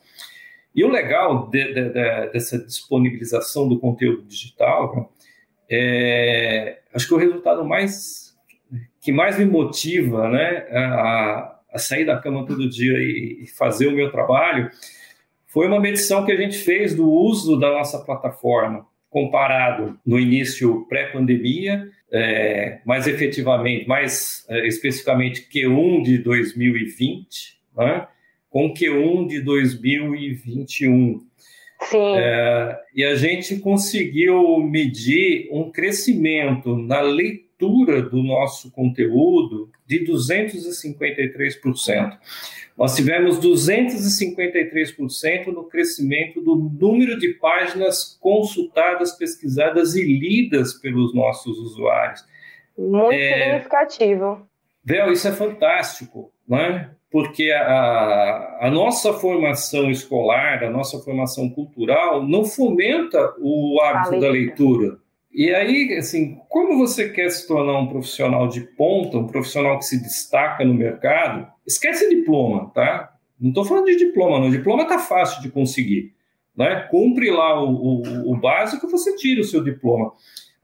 E 0.74 0.85
o 0.85 0.88
legal 0.88 1.48
de, 1.48 1.64
de, 1.72 1.88
de, 1.88 2.32
dessa 2.32 2.59
disponibilização 2.59 3.68
do 3.68 3.78
conteúdo 3.78 4.22
digital 4.22 5.12
é, 5.68 6.78
acho 6.94 7.09
que 7.09 7.14
o 7.14 7.18
resultado 7.18 7.64
mais 7.64 8.26
que 9.00 9.12
mais 9.12 9.38
me 9.38 9.44
motiva, 9.44 10.28
né, 10.28 10.66
a, 10.72 11.61
a 11.72 11.78
sair 11.78 12.04
da 12.04 12.18
cama 12.18 12.44
todo 12.44 12.68
dia 12.68 12.98
e, 12.98 13.44
e, 13.44 13.46
fazer 13.46 13.87
o 13.87 13.92
meu 13.92 14.11
trabalho, 14.11 14.68
foi 15.46 15.68
uma 15.68 15.78
medição 15.78 16.24
que 16.24 16.32
a 16.32 16.37
gente 16.37 16.59
fez 16.59 16.92
do 16.92 17.09
uso 17.09 17.56
da 17.56 17.70
nossa 17.70 18.00
plataforma 18.00 18.85
comparado 19.16 19.98
no 20.05 20.20
início 20.20 20.85
pré-pandemia, 20.90 21.88
é, 22.12 22.81
mais 22.85 23.07
efetivamente, 23.07 23.88
mais 23.88 24.44
é, 24.46 24.66
especificamente 24.66 25.48
Q1 25.50 26.02
de 26.02 26.18
2020, 26.18 27.59
né, 27.79 28.07
com 28.50 28.74
Q1 28.74 29.26
de 29.26 29.40
2021. 29.40 31.22
Sim. 31.81 31.96
É, 32.18 32.79
e 32.94 33.05
a 33.05 33.14
gente 33.14 33.57
conseguiu 33.57 34.59
medir 34.59 35.48
um 35.50 35.70
crescimento 35.70 36.76
na 36.76 37.00
leitura 37.00 37.45
do 37.59 38.23
nosso 38.23 38.71
conteúdo 38.71 39.71
de 39.87 40.05
253%. 40.05 42.19
Nós 42.77 42.95
tivemos 42.95 43.40
253% 43.40 45.47
no 45.47 45.64
crescimento 45.64 46.42
do 46.42 46.55
número 46.55 47.19
de 47.19 47.31
páginas 47.35 48.19
consultadas, 48.21 49.12
pesquisadas 49.12 49.95
e 49.95 50.03
lidas 50.03 50.75
pelos 50.75 51.14
nossos 51.14 51.57
usuários. 51.59 52.23
Muito 52.77 53.14
é, 53.14 53.45
significativo. 53.45 54.47
Vel, 54.85 55.11
isso 55.11 55.27
é 55.27 55.33
fantástico, 55.33 56.31
não 56.47 56.59
é? 56.59 56.90
Porque 57.11 57.51
a, 57.51 58.59
a 58.61 58.71
nossa 58.71 59.14
formação 59.14 59.90
escolar, 59.90 60.62
a 60.62 60.71
nossa 60.71 60.99
formação 60.99 61.49
cultural, 61.49 62.29
não 62.29 62.45
fomenta 62.45 63.35
o 63.38 63.81
hábito 63.81 64.21
da 64.21 64.29
leitura. 64.29 64.99
E 65.37 65.55
aí, 65.55 65.94
assim, 65.99 66.40
como 66.49 66.79
você 66.79 67.11
quer 67.11 67.29
se 67.29 67.46
tornar 67.46 67.79
um 67.79 67.88
profissional 67.88 68.49
de 68.49 68.62
ponta, 68.62 69.18
um 69.18 69.27
profissional 69.27 69.79
que 69.79 69.85
se 69.85 70.03
destaca 70.03 70.64
no 70.64 70.72
mercado, 70.72 71.46
esquece 71.66 72.09
diploma, 72.09 72.70
tá? 72.75 73.14
Não 73.38 73.51
estou 73.51 73.62
falando 73.62 73.85
de 73.85 73.96
diploma, 73.96 74.40
não. 74.40 74.49
Diploma 74.49 74.85
está 74.85 74.99
fácil 74.99 75.42
de 75.42 75.51
conseguir. 75.51 76.14
Né? 76.57 76.88
Cumpre 76.90 77.31
lá 77.31 77.62
o, 77.62 77.68
o, 77.68 78.33
o 78.33 78.37
básico, 78.38 78.88
você 78.88 79.14
tira 79.14 79.42
o 79.42 79.44
seu 79.44 79.62
diploma. 79.62 80.14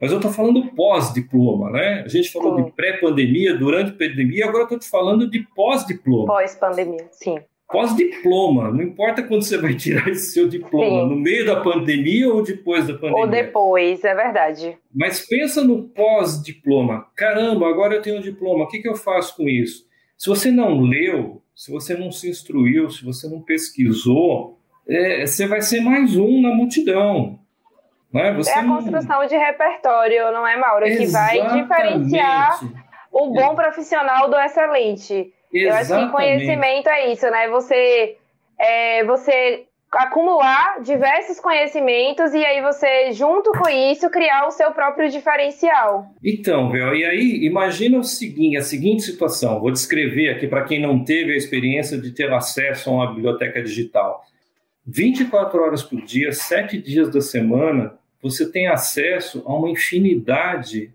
Mas 0.01 0.11
eu 0.11 0.17
estou 0.17 0.33
falando 0.33 0.67
pós-diploma, 0.75 1.71
né? 1.71 2.03
A 2.07 2.09
gente 2.09 2.33
falou 2.33 2.57
sim. 2.57 2.65
de 2.65 2.73
pré-pandemia, 2.73 3.55
durante 3.55 3.91
a 3.91 3.95
pandemia, 3.95 4.47
agora 4.47 4.65
estou 4.65 4.79
te 4.79 4.89
falando 4.89 5.29
de 5.29 5.47
pós-diploma. 5.55 6.29
Pós-pandemia, 6.29 7.09
sim. 7.11 7.39
Pós-diploma, 7.73 8.71
não 8.71 8.83
importa 8.83 9.23
quando 9.23 9.43
você 9.43 9.57
vai 9.57 9.75
tirar 9.75 10.07
esse 10.09 10.33
seu 10.33 10.47
diploma, 10.47 11.03
sim. 11.03 11.09
no 11.09 11.17
meio 11.17 11.47
da 11.47 11.61
pandemia 11.61 12.33
ou 12.33 12.43
depois 12.43 12.87
da 12.87 12.95
pandemia. 12.95 13.21
Ou 13.21 13.27
depois, 13.27 14.05
é 14.05 14.15
verdade. 14.15 14.79
Mas 14.95 15.27
pensa 15.27 15.65
no 15.65 15.89
pós-diploma. 15.89 17.07
Caramba, 17.17 17.69
agora 17.69 17.95
eu 17.95 18.03
tenho 18.03 18.19
um 18.19 18.23
diploma, 18.23 18.65
o 18.65 18.69
que, 18.69 18.81
que 18.81 18.89
eu 18.89 18.95
faço 18.95 19.37
com 19.37 19.49
isso? 19.49 19.87
Se 20.17 20.29
você 20.29 20.51
não 20.51 20.81
leu, 20.81 21.43
se 21.55 21.73
você 21.73 21.97
não 21.97 22.13
se 22.13 22.29
instruiu, 22.29 22.91
se 22.91 23.05
você 23.05 23.29
não 23.29 23.41
pesquisou, 23.41 24.59
é, 24.89 25.27
você 25.27 25.47
vai 25.47 25.63
ser 25.63 25.81
mais 25.81 26.17
um 26.17 26.41
na 26.41 26.55
multidão. 26.55 27.41
Né? 28.13 28.33
Você 28.35 28.51
é 28.51 28.59
a 28.59 28.65
construção 28.65 29.21
não... 29.21 29.27
de 29.27 29.37
repertório, 29.37 30.31
não 30.33 30.47
é, 30.47 30.57
Mauro? 30.57 30.87
Exatamente. 30.87 31.43
Que 31.43 31.43
vai 31.43 31.63
diferenciar 31.63 32.61
o 33.11 33.33
bom 33.33 33.55
profissional 33.55 34.29
do 34.29 34.37
excelente. 34.37 35.33
Exatamente. 35.53 35.91
Eu 35.91 35.97
acho 35.97 36.07
que 36.07 36.13
conhecimento 36.13 36.89
é 36.89 37.13
isso, 37.13 37.31
né? 37.31 37.49
Você, 37.49 38.17
é, 38.59 39.05
você 39.05 39.67
acumular 39.93 40.81
diversos 40.83 41.39
conhecimentos 41.39 42.33
e 42.33 42.43
aí 42.45 42.63
você, 42.63 43.13
junto 43.13 43.53
com 43.53 43.69
isso, 43.69 44.09
criar 44.09 44.47
o 44.47 44.51
seu 44.51 44.73
próprio 44.73 45.11
diferencial. 45.11 46.07
Então, 46.25 46.71
Vel, 46.71 46.95
e 46.95 47.05
aí 47.05 47.45
imagina 47.45 47.99
o 47.99 48.05
seguinte, 48.05 48.57
a 48.57 48.63
seguinte 48.63 49.03
situação. 49.03 49.61
Vou 49.61 49.71
descrever 49.71 50.31
aqui 50.31 50.47
para 50.47 50.65
quem 50.65 50.81
não 50.81 51.05
teve 51.05 51.35
a 51.35 51.37
experiência 51.37 51.99
de 51.99 52.11
ter 52.11 52.33
acesso 52.33 52.89
a 52.89 52.93
uma 52.95 53.15
biblioteca 53.15 53.63
digital. 53.63 54.25
24 54.87 55.63
horas 55.63 55.83
por 55.83 56.01
dia, 56.01 56.33
7 56.33 56.79
dias 56.79 57.11
da 57.11 57.21
semana, 57.21 57.95
você 58.21 58.51
tem 58.51 58.69
acesso 58.69 59.43
a 59.47 59.55
uma 59.55 59.69
infinidade 59.69 60.91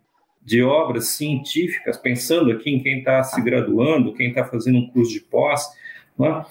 de 0.47 0.63
obras 0.63 1.09
científicas, 1.09 1.97
pensando 1.97 2.53
aqui 2.53 2.69
em 2.69 2.81
quem 2.81 2.99
está 2.99 3.21
se 3.21 3.41
graduando, 3.41 4.13
quem 4.13 4.29
está 4.29 4.45
fazendo 4.45 4.77
um 4.77 4.87
curso 4.87 5.11
de 5.11 5.19
pós, 5.19 5.67
né? 6.17 6.45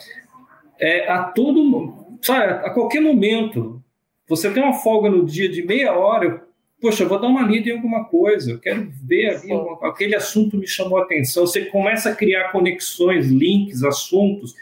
é, 0.79 1.11
a 1.11 1.23
todo, 1.23 2.19
sabe, 2.21 2.67
a 2.67 2.69
qualquer 2.69 3.01
momento, 3.01 3.83
você 4.29 4.51
tem 4.51 4.63
uma 4.63 4.75
folga 4.75 5.09
no 5.09 5.25
dia 5.25 5.49
de 5.49 5.63
meia 5.63 5.95
hora, 5.95 6.45
poxa, 6.79 7.05
eu 7.05 7.09
vou 7.09 7.19
dar 7.19 7.29
uma 7.29 7.41
lida 7.41 7.71
em 7.71 7.73
alguma 7.73 8.05
coisa, 8.05 8.51
eu 8.51 8.59
quero 8.59 8.87
ver 9.03 9.31
ali, 9.31 9.51
aquele 9.81 10.15
assunto 10.15 10.59
me 10.59 10.69
chamou 10.69 10.99
a 10.99 11.05
atenção, 11.05 11.47
você 11.47 11.65
começa 11.65 12.11
a 12.11 12.15
criar 12.15 12.53
conexões, 12.53 13.31
links, 13.31 13.83
assuntos, 13.83 14.55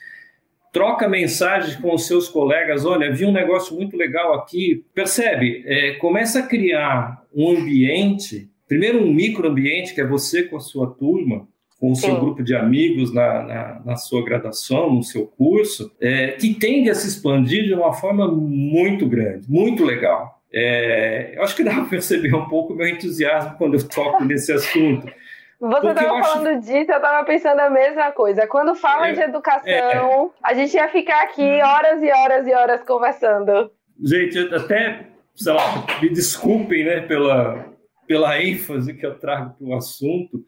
troca 0.72 1.08
mensagens 1.08 1.74
com 1.74 1.92
os 1.92 2.06
seus 2.06 2.28
colegas, 2.28 2.86
olha, 2.86 3.12
vi 3.12 3.26
um 3.26 3.32
negócio 3.32 3.74
muito 3.74 3.96
legal 3.96 4.34
aqui. 4.34 4.84
Percebe? 4.94 5.64
É, 5.66 5.94
começa 5.94 6.38
a 6.38 6.46
criar 6.46 7.24
um 7.34 7.50
ambiente, 7.50 8.48
primeiro 8.68 9.02
um 9.02 9.12
microambiente, 9.12 9.94
que 9.94 10.00
é 10.00 10.06
você 10.06 10.44
com 10.44 10.56
a 10.56 10.60
sua 10.60 10.90
turma, 10.90 11.46
com 11.78 11.92
o 11.92 11.96
seu 11.96 12.14
Sim. 12.14 12.20
grupo 12.20 12.42
de 12.42 12.54
amigos 12.54 13.12
na, 13.12 13.42
na, 13.42 13.82
na, 13.84 13.96
sua 13.96 14.24
graduação, 14.24 14.92
no 14.92 15.02
seu 15.02 15.26
curso, 15.26 15.92
é, 16.00 16.28
que 16.28 16.54
tende 16.54 16.88
a 16.88 16.94
se 16.94 17.06
expandir 17.06 17.64
de 17.64 17.74
uma 17.74 17.92
forma 17.92 18.26
muito 18.26 19.06
grande, 19.06 19.46
muito 19.50 19.84
legal. 19.84 20.40
É, 20.52 21.36
eu 21.36 21.42
acho 21.42 21.56
que 21.56 21.64
dá 21.64 21.74
para 21.74 21.84
perceber 21.84 22.34
um 22.34 22.46
pouco 22.46 22.72
o 22.72 22.76
meu 22.76 22.86
entusiasmo 22.88 23.56
quando 23.58 23.74
eu 23.74 23.88
toco 23.88 24.22
nesse 24.24 24.52
assunto. 24.52 25.12
Você 25.60 25.88
estava 25.88 26.22
falando 26.22 26.46
acho... 26.48 26.60
disso, 26.60 26.90
eu 26.90 26.96
estava 26.96 27.24
pensando 27.24 27.60
a 27.60 27.70
mesma 27.70 28.12
coisa. 28.12 28.46
Quando 28.46 28.74
fala 28.74 29.08
é, 29.08 29.12
de 29.12 29.20
educação, 29.20 29.66
é, 29.66 30.28
a 30.42 30.54
gente 30.54 30.74
ia 30.74 30.88
ficar 30.88 31.22
aqui 31.22 31.42
horas 31.42 32.02
e 32.02 32.10
horas 32.10 32.46
e 32.46 32.52
horas 32.52 32.82
conversando. 32.84 33.70
Gente, 34.02 34.38
até, 34.54 35.06
sei 35.34 35.52
lá, 35.52 35.86
me 36.00 36.08
desculpem 36.08 36.84
né, 36.84 37.00
pela, 37.00 37.73
pela 38.06 38.42
ênfase 38.42 38.94
que 38.94 39.04
eu 39.04 39.14
trago 39.14 39.54
para 39.54 39.66
o 39.66 39.74
assunto, 39.74 40.44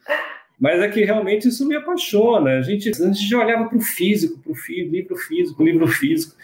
mas 0.59 0.81
é 0.81 0.89
que 0.89 1.05
realmente 1.05 1.49
isso 1.49 1.67
me 1.67 1.77
apaixona. 1.77 2.59
A 2.59 2.63
gente, 2.63 2.89
a 2.89 2.93
gente 2.93 3.29
já 3.29 3.39
olhava 3.39 3.69
para 3.69 3.79
o 3.79 3.81
físico, 3.81 4.39
para 4.39 4.53
o 4.53 4.57
livro 4.91 5.17
físico, 5.17 5.65
livro 5.65 5.87
físico. 5.87 6.35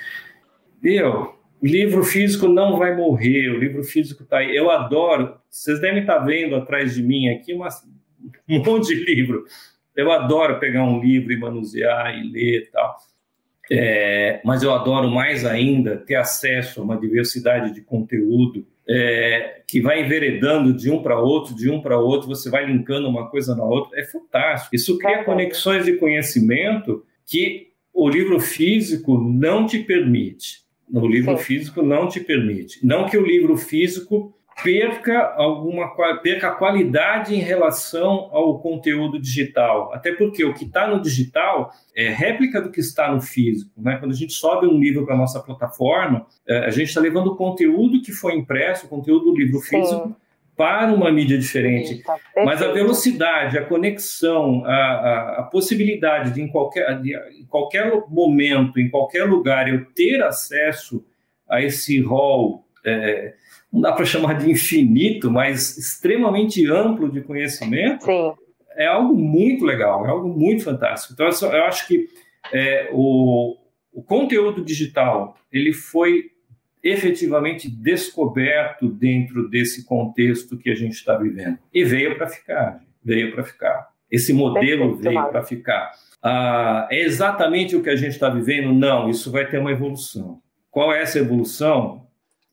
Meu, 0.83 1.35
o 1.61 1.66
livro 1.66 2.03
físico 2.03 2.48
não 2.48 2.77
vai 2.77 2.94
morrer, 2.94 3.48
o 3.48 3.59
livro 3.59 3.83
físico 3.85 4.22
está 4.22 4.38
aí. 4.38 4.55
Eu 4.55 4.70
adoro, 4.70 5.37
vocês 5.48 5.81
devem 5.81 6.01
estar 6.01 6.18
tá 6.18 6.25
vendo 6.25 6.57
atrás 6.57 6.94
de 6.94 7.03
mim 7.03 7.29
aqui 7.29 7.55
uma 7.55 7.68
um 8.48 8.62
monte 8.62 8.88
de 8.88 9.05
livro. 9.05 9.44
Eu 9.96 10.11
adoro 10.11 10.59
pegar 10.59 10.85
um 10.85 11.01
livro 11.01 11.33
e 11.33 11.37
manusear 11.37 12.16
e 12.16 12.31
ler 12.31 12.62
e 12.62 12.66
tal. 12.66 12.96
É, 13.70 14.40
mas 14.44 14.62
eu 14.62 14.72
adoro 14.75 15.11
mais 15.11 15.44
ainda 15.46 15.96
ter 15.96 16.16
acesso 16.16 16.81
a 16.81 16.85
uma 16.85 16.96
diversidade 16.96 17.72
de 17.72 17.81
conteúdo 17.81 18.66
é, 18.88 19.62
que 19.66 19.80
vai 19.80 20.02
enveredando 20.02 20.72
de 20.72 20.90
um 20.90 21.02
para 21.02 21.18
outro, 21.18 21.54
de 21.54 21.70
um 21.70 21.80
para 21.80 21.98
outro, 21.98 22.28
você 22.28 22.50
vai 22.50 22.66
linkando 22.66 23.08
uma 23.08 23.28
coisa 23.28 23.54
na 23.54 23.64
outra. 23.64 23.98
É 23.98 24.04
fantástico. 24.04 24.74
Isso 24.74 24.98
cria 24.98 25.24
conexões 25.24 25.84
de 25.84 25.94
conhecimento 25.94 27.04
que 27.26 27.68
o 27.92 28.08
livro 28.08 28.40
físico 28.40 29.18
não 29.18 29.66
te 29.66 29.78
permite. 29.78 30.62
O 30.92 31.06
livro 31.06 31.36
Sim. 31.38 31.44
físico 31.44 31.82
não 31.82 32.08
te 32.08 32.20
permite. 32.20 32.84
Não 32.84 33.06
que 33.06 33.16
o 33.16 33.24
livro 33.24 33.56
físico 33.56 34.34
perca 34.62 35.34
alguma 35.36 35.94
perca 36.22 36.48
a 36.48 36.52
qualidade 36.52 37.34
em 37.34 37.38
relação 37.38 38.28
ao 38.32 38.58
conteúdo 38.58 39.20
digital. 39.20 39.92
Até 39.92 40.12
porque 40.12 40.44
o 40.44 40.54
que 40.54 40.64
está 40.64 40.86
no 40.86 41.00
digital 41.00 41.72
é 41.94 42.08
réplica 42.08 42.60
do 42.60 42.70
que 42.70 42.80
está 42.80 43.12
no 43.12 43.20
físico. 43.20 43.70
Né? 43.76 43.96
Quando 43.96 44.12
a 44.12 44.16
gente 44.16 44.32
sobe 44.32 44.66
um 44.66 44.78
livro 44.78 45.04
para 45.04 45.14
a 45.14 45.18
nossa 45.18 45.40
plataforma, 45.40 46.26
é, 46.46 46.66
a 46.66 46.70
gente 46.70 46.88
está 46.88 47.00
levando 47.00 47.28
o 47.28 47.36
conteúdo 47.36 48.02
que 48.02 48.12
foi 48.12 48.34
impresso, 48.34 48.86
o 48.86 48.88
conteúdo 48.88 49.26
do 49.26 49.36
livro 49.36 49.58
Sim. 49.60 49.80
físico, 49.80 50.16
para 50.56 50.92
uma 50.92 51.10
mídia 51.10 51.38
diferente. 51.38 52.02
Tá 52.02 52.16
Mas 52.44 52.62
a 52.62 52.70
velocidade, 52.70 53.58
a 53.58 53.64
conexão, 53.64 54.64
a, 54.64 54.70
a, 54.70 55.40
a 55.40 55.42
possibilidade 55.44 56.32
de 56.32 56.42
em, 56.42 56.48
qualquer, 56.48 57.00
de 57.00 57.16
em 57.16 57.46
qualquer 57.46 57.90
momento, 58.08 58.78
em 58.78 58.90
qualquer 58.90 59.24
lugar, 59.24 59.68
eu 59.68 59.86
ter 59.86 60.22
acesso 60.22 61.04
a 61.48 61.62
esse 61.62 62.00
rol. 62.00 62.64
É, 62.84 63.34
não 63.72 63.80
dá 63.80 63.92
para 63.92 64.04
chamar 64.04 64.35
de 64.35 64.50
infinito, 64.50 65.30
mas 65.30 65.78
extremamente 65.78 66.68
amplo 66.70 67.11
de 67.11 67.22
conhecimento, 67.22 68.04
Sim. 68.04 68.32
é 68.76 68.87
algo 68.87 69.16
muito 69.16 69.64
legal, 69.64 70.04
é 70.04 70.11
algo 70.11 70.28
muito 70.28 70.62
fantástico. 70.62 71.14
Então, 71.14 71.26
eu 71.26 71.64
acho 71.64 71.87
que 71.87 72.06
é, 72.52 72.90
o, 72.92 73.56
o 73.92 74.02
conteúdo 74.02 74.62
digital 74.62 75.37
ele 75.50 75.72
foi 75.72 76.32
efetivamente 76.82 77.70
descoberto 77.70 78.88
dentro 78.88 79.48
desse 79.48 79.87
contexto 79.87 80.58
que 80.58 80.70
a 80.70 80.74
gente 80.74 80.94
está 80.94 81.16
vivendo. 81.16 81.58
E 81.72 81.85
veio 81.85 82.16
para 82.16 82.26
ficar, 82.26 82.82
veio 83.02 83.32
para 83.32 83.44
ficar. 83.44 83.88
Esse 84.11 84.32
modelo 84.32 84.96
Perfeito, 84.96 85.02
veio 85.02 85.30
para 85.30 85.42
ficar. 85.42 85.92
Ah, 86.22 86.88
é 86.90 87.00
exatamente 87.00 87.76
o 87.76 87.82
que 87.82 87.88
a 87.88 87.96
gente 87.96 88.12
está 88.12 88.28
vivendo? 88.28 88.72
Não, 88.72 89.08
isso 89.08 89.30
vai 89.30 89.48
ter 89.48 89.58
uma 89.58 89.70
evolução. 89.70 90.40
Qual 90.70 90.92
é 90.92 91.00
essa 91.00 91.18
evolução? 91.18 92.01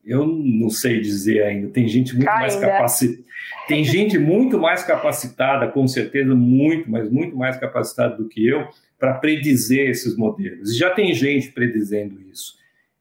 Eu 0.10 0.26
não 0.26 0.70
sei 0.70 1.00
dizer 1.00 1.44
ainda. 1.44 1.70
Tem 1.70 1.88
gente 1.88 2.14
muito 2.16 2.26
mais 2.26 2.56
capacitada. 2.56 3.30
Tem 3.68 3.84
gente 3.84 4.18
muito 4.18 4.58
mais 4.58 4.84
capacitada, 4.84 5.68
com 5.68 5.88
certeza, 5.88 6.34
muito, 6.34 6.90
mas 6.90 7.10
muito 7.10 7.38
mais 7.38 7.58
capacitada 7.58 8.16
do 8.16 8.28
que 8.28 8.48
eu, 8.48 8.68
para 8.98 9.14
predizer 9.14 9.90
esses 9.90 10.18
modelos. 10.18 10.72
E 10.72 10.78
já 10.78 10.90
tem 10.90 11.14
gente 11.14 11.52
predizendo 11.52 12.20
isso. 12.32 12.56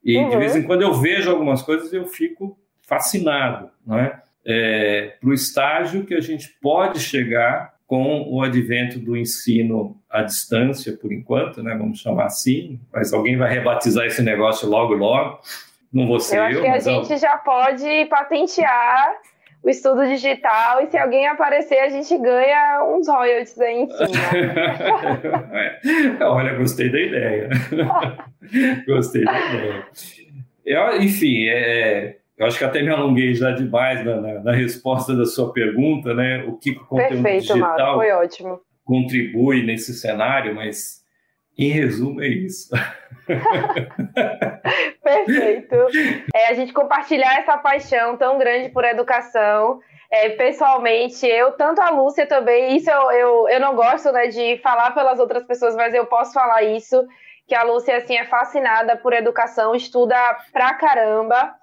E 0.04 0.16
uhum. 0.16 0.28
de 0.28 0.36
vez 0.36 0.54
em 0.54 0.62
quando 0.62 0.82
eu 0.82 0.94
vejo 0.94 1.30
algumas 1.30 1.62
coisas 1.62 1.92
e 1.92 1.96
eu 1.96 2.06
fico 2.06 2.58
fascinado, 2.82 3.70
não 3.86 3.98
é? 3.98 4.22
é 4.44 5.16
para 5.20 5.30
o 5.30 5.32
estágio 5.34 6.04
que 6.04 6.14
a 6.14 6.20
gente 6.20 6.48
pode 6.60 7.00
chegar 7.00 7.74
com 7.86 8.22
o 8.30 8.42
advento 8.42 8.98
do 8.98 9.16
ensino 9.16 9.96
à 10.10 10.22
distância, 10.22 10.92
por 10.92 11.10
enquanto, 11.10 11.62
né? 11.62 11.74
Vamos 11.74 12.00
chamar 12.00 12.26
assim, 12.26 12.78
mas 12.92 13.14
alguém 13.14 13.36
vai 13.38 13.50
rebatizar 13.50 14.04
esse 14.04 14.22
negócio 14.22 14.68
logo, 14.68 14.92
logo 14.92 15.40
Não 15.92 16.06
vou 16.06 16.20
ser 16.20 16.36
eu. 16.36 16.42
Acho 16.42 16.56
eu, 16.56 16.62
que 16.62 16.68
a 16.68 16.78
gente 16.78 17.16
já 17.16 17.36
pode 17.38 18.04
patentear 18.06 19.16
o 19.62 19.68
estudo 19.68 20.06
digital 20.06 20.82
e 20.82 20.86
se 20.86 20.96
alguém 20.96 21.26
aparecer, 21.26 21.78
a 21.78 21.88
gente 21.88 22.16
ganha 22.18 22.84
uns 22.84 23.08
royalties 23.08 23.60
aí 23.60 23.82
em 23.82 23.88
cima. 23.88 24.08
é. 25.52 26.24
Olha, 26.24 26.54
gostei 26.54 26.90
da 26.90 27.00
ideia. 27.00 27.48
gostei 28.86 29.24
da 29.24 29.38
ideia. 29.38 29.86
Eu, 30.64 31.00
enfim, 31.00 31.48
é, 31.48 32.18
eu 32.36 32.46
acho 32.46 32.58
que 32.58 32.64
até 32.64 32.82
me 32.82 32.90
alonguei 32.90 33.34
já 33.34 33.50
demais 33.50 34.04
na, 34.04 34.20
na, 34.20 34.40
na 34.40 34.52
resposta 34.52 35.16
da 35.16 35.24
sua 35.24 35.52
pergunta, 35.52 36.14
né? 36.14 36.44
O 36.46 36.56
que 36.56 36.70
o 36.70 36.86
conteúdo 36.86 37.22
Perfeito, 37.22 37.54
digital 37.54 37.58
Mauro, 37.58 37.96
foi 37.96 38.12
ótimo. 38.12 38.60
contribui 38.84 39.64
nesse 39.64 39.94
cenário, 39.94 40.54
mas 40.54 41.02
em 41.58 41.70
resumo 41.70 42.22
é 42.22 42.28
isso. 42.28 42.70
Perfeito. 45.02 45.74
É, 46.34 46.48
a 46.48 46.54
gente 46.54 46.72
compartilhar 46.72 47.40
essa 47.40 47.58
paixão 47.58 48.16
tão 48.16 48.38
grande 48.38 48.68
por 48.68 48.84
educação. 48.84 49.80
É, 50.10 50.30
pessoalmente, 50.30 51.26
eu, 51.26 51.52
tanto 51.52 51.80
a 51.80 51.90
Lúcia 51.90 52.26
também, 52.26 52.76
isso 52.76 52.90
eu, 52.90 53.10
eu, 53.10 53.48
eu 53.48 53.60
não 53.60 53.74
gosto 53.74 54.10
né, 54.10 54.28
de 54.28 54.58
falar 54.62 54.92
pelas 54.92 55.18
outras 55.18 55.44
pessoas, 55.44 55.76
mas 55.76 55.92
eu 55.92 56.06
posso 56.06 56.32
falar 56.32 56.62
isso, 56.62 57.06
que 57.46 57.54
a 57.54 57.62
Lúcia 57.62 57.98
assim, 57.98 58.16
é 58.16 58.24
fascinada 58.24 58.96
por 58.96 59.12
educação, 59.12 59.74
estuda 59.74 60.16
pra 60.50 60.72
caramba. 60.74 61.54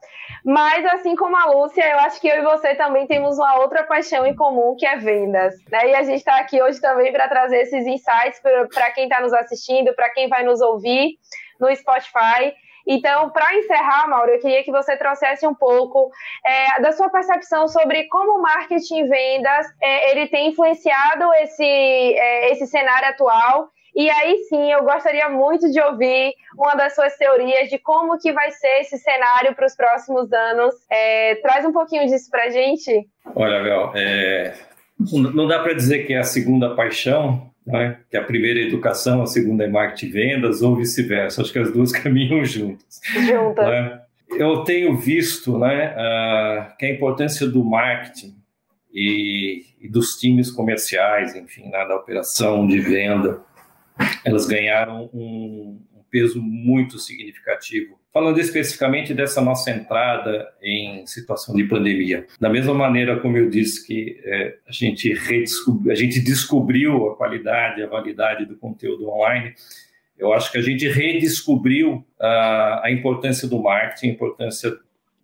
Mas, 0.46 0.86
assim 0.86 1.16
como 1.16 1.36
a 1.36 1.46
Lúcia, 1.46 1.84
eu 1.90 1.98
acho 2.02 2.22
que 2.22 2.28
eu 2.28 2.38
e 2.38 2.44
você 2.44 2.76
também 2.76 3.08
temos 3.08 3.40
uma 3.40 3.58
outra 3.58 3.84
paixão 3.84 4.28
em 4.28 4.36
comum, 4.36 4.76
que 4.78 4.86
é 4.86 4.96
vendas. 4.96 5.56
Né? 5.72 5.90
E 5.90 5.96
a 5.96 6.04
gente 6.04 6.20
está 6.20 6.38
aqui 6.38 6.62
hoje 6.62 6.80
também 6.80 7.12
para 7.12 7.28
trazer 7.28 7.62
esses 7.62 7.88
insights 7.88 8.40
para 8.72 8.92
quem 8.92 9.06
está 9.06 9.22
nos 9.22 9.34
assistindo, 9.34 9.92
para 9.96 10.12
quem 10.12 10.30
vai 10.30 10.44
nos 10.44 10.62
ouvir 10.62 11.18
no 11.60 11.76
Spotify. 11.76 12.54
Então, 12.88 13.32
para 13.32 13.56
encerrar, 13.56 14.08
Mauro, 14.08 14.30
eu 14.34 14.40
queria 14.40 14.64
que 14.64 14.72
você 14.72 14.96
trouxesse 14.96 15.48
um 15.48 15.56
pouco 15.56 16.12
é, 16.46 16.80
da 16.80 16.92
sua 16.92 17.10
percepção 17.10 17.68
sobre 17.68 18.08
como 18.10 18.38
o 18.38 18.42
marketing 18.44 19.00
e 19.00 19.08
vendas 19.08 19.66
é, 19.82 20.12
ele 20.12 20.28
tem 20.28 20.50
influenciado 20.50 21.34
esse, 21.42 21.64
é, 21.64 22.52
esse 22.52 22.68
cenário 22.68 23.10
atual 23.10 23.70
e 23.96 24.10
aí 24.10 24.44
sim, 24.50 24.72
eu 24.72 24.84
gostaria 24.84 25.30
muito 25.30 25.72
de 25.72 25.80
ouvir 25.80 26.34
uma 26.58 26.76
das 26.76 26.94
suas 26.94 27.16
teorias 27.16 27.70
de 27.70 27.80
como 27.80 28.18
que 28.20 28.34
vai 28.34 28.52
ser 28.52 28.82
esse 28.82 28.98
cenário 28.98 29.56
para 29.56 29.66
os 29.66 29.76
próximos 29.76 30.32
anos. 30.34 30.76
É, 30.92 31.36
traz 31.36 31.66
um 31.66 31.72
pouquinho 31.72 32.06
disso 32.06 32.30
para 32.30 32.44
a 32.44 32.50
gente. 32.50 33.08
Olha, 33.34 33.64
Bel, 33.64 33.92
é... 33.96 34.54
não 35.10 35.48
dá 35.48 35.60
para 35.60 35.74
dizer 35.74 36.06
que 36.06 36.14
é 36.14 36.20
a 36.20 36.24
segunda 36.24 36.76
paixão, 36.76 37.50
né? 37.66 38.00
que 38.10 38.18
a 38.18 38.24
primeira 38.24 38.60
é 38.60 38.64
educação, 38.64 39.22
a 39.22 39.28
segunda 39.28 39.64
é 39.64 39.68
marketing 39.68 40.08
e 40.08 40.12
vendas, 40.12 40.62
ou 40.62 40.76
vice-versa. 40.76 41.42
Acho 41.42 41.54
que 41.54 41.60
as 41.60 41.72
duas 41.72 41.92
caminham 41.94 42.44
juntas. 42.44 43.00
Juntas. 43.14 43.66
Né? 43.66 44.02
Eu 44.38 44.64
tenho 44.66 44.98
visto 44.98 45.58
né, 45.58 45.96
uh, 45.96 46.78
que 46.78 46.86
a 46.86 46.90
importância 46.90 47.48
do 47.48 47.64
marketing 47.64 48.36
e, 48.94 49.64
e 49.80 49.88
dos 49.88 50.16
times 50.16 50.52
comerciais, 50.52 51.34
enfim, 51.36 51.70
né, 51.70 51.86
da 51.88 51.96
operação 51.96 52.68
de 52.68 52.80
venda, 52.80 53.42
elas 54.24 54.46
ganharam 54.46 55.10
um, 55.14 55.80
um 55.94 56.04
peso 56.10 56.42
muito 56.42 57.00
significativo. 57.00 58.00
Falando 58.14 58.40
especificamente 58.40 59.14
dessa 59.14 59.42
nossa 59.42 59.70
entrada 59.72 60.48
em 60.62 61.06
situação 61.06 61.54
de 61.54 61.66
pandemia, 61.66 62.26
da 62.40 62.50
mesma 62.50 62.74
maneira 62.74 63.20
como 63.20 63.38
eu 63.38 63.50
disse 63.50 63.86
que 63.86 64.22
é, 64.24 64.56
a, 64.68 64.72
gente 64.72 65.12
a 65.12 65.96
gente 65.96 66.22
descobriu 66.22 67.10
a 67.10 67.16
qualidade, 67.18 67.84
a 67.84 67.88
validade 67.88 68.46
do 68.46 68.56
conteúdo 68.56 69.10
online, 69.10 69.54
eu 70.18 70.32
acho 70.34 70.52
que 70.52 70.58
a 70.58 70.62
gente 70.62 70.88
redescobriu 70.88 72.06
a, 72.20 72.86
a 72.86 72.92
importância 72.92 73.48
do 73.48 73.62
marketing, 73.62 74.08
a 74.08 74.12
importância 74.12 74.78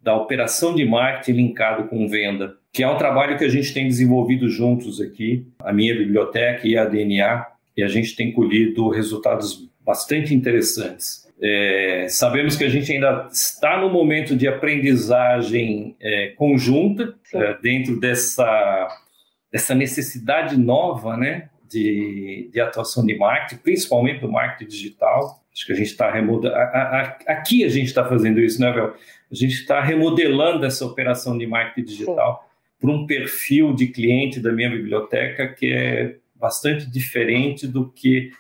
da 0.04 0.16
operação 0.16 0.76
de 0.76 0.84
marketing 0.84 1.32
linkado 1.32 1.88
com 1.88 2.08
venda, 2.08 2.58
que 2.74 2.84
é 2.84 2.90
um 2.90 2.98
trabalho 2.98 3.38
que 3.38 3.44
a 3.44 3.50
gente 3.50 3.74
tem 3.74 3.88
desenvolvido 3.88 4.50
juntos 4.50 5.00
aqui, 5.00 5.48
a 5.60 5.72
minha 5.72 5.96
biblioteca 5.96 6.68
e 6.68 6.78
a 6.78 6.86
DNA, 6.86 7.46
e 7.82 7.84
a 7.84 7.88
gente 7.88 8.16
tem 8.16 8.32
colhido 8.32 8.90
resultados 8.90 9.68
bastante 9.84 10.36
interessantes. 10.36 11.28
É, 11.42 12.06
sabemos 12.10 12.56
que 12.56 12.64
a 12.64 12.70
gente 12.70 12.92
ainda 12.92 13.28
está 13.32 13.82
no 13.82 13.90
momento 13.90 14.36
de 14.36 14.48
aprendizagem 14.48 15.96
é, 16.00 16.28
conjunta 16.38 17.16
é, 17.34 17.58
dentro 17.60 18.00
dessa, 18.00 18.88
dessa 19.52 19.74
necessidade 19.74 20.56
nova 20.56 21.18
né, 21.18 21.50
de, 21.68 22.52
de 22.54 22.62
atuação 22.62 23.04
de 23.04 23.18
marketing, 23.18 23.64
principalmente 23.64 24.22
do 24.22 24.32
marketing 24.32 24.70
digital. 24.70 25.42
Acho 25.52 25.66
que 25.66 25.74
a 25.74 25.76
gente 25.76 25.88
está 25.88 26.12
remodelando. 26.12 26.62
Aqui 27.26 27.64
a 27.66 27.70
gente 27.70 27.88
está 27.88 28.06
fazendo 28.08 28.40
isso, 28.40 28.62
né, 28.62 28.72
Vel? 28.72 28.94
A 29.32 29.36
gente 29.36 29.54
está 29.54 29.82
remodelando 29.82 30.68
essa 30.68 30.86
operação 30.86 31.36
de 31.36 31.48
marketing 31.48 31.88
digital 31.88 32.48
para 32.80 32.92
um 32.92 33.08
perfil 33.08 33.74
de 33.74 33.88
cliente 33.88 34.40
da 34.40 34.52
minha 34.52 34.70
biblioteca 34.70 35.48
que 35.48 35.74
é 35.74 36.21
bastante 36.42 36.90
diferente 36.90 37.68
do 37.68 37.90
que 37.90 38.32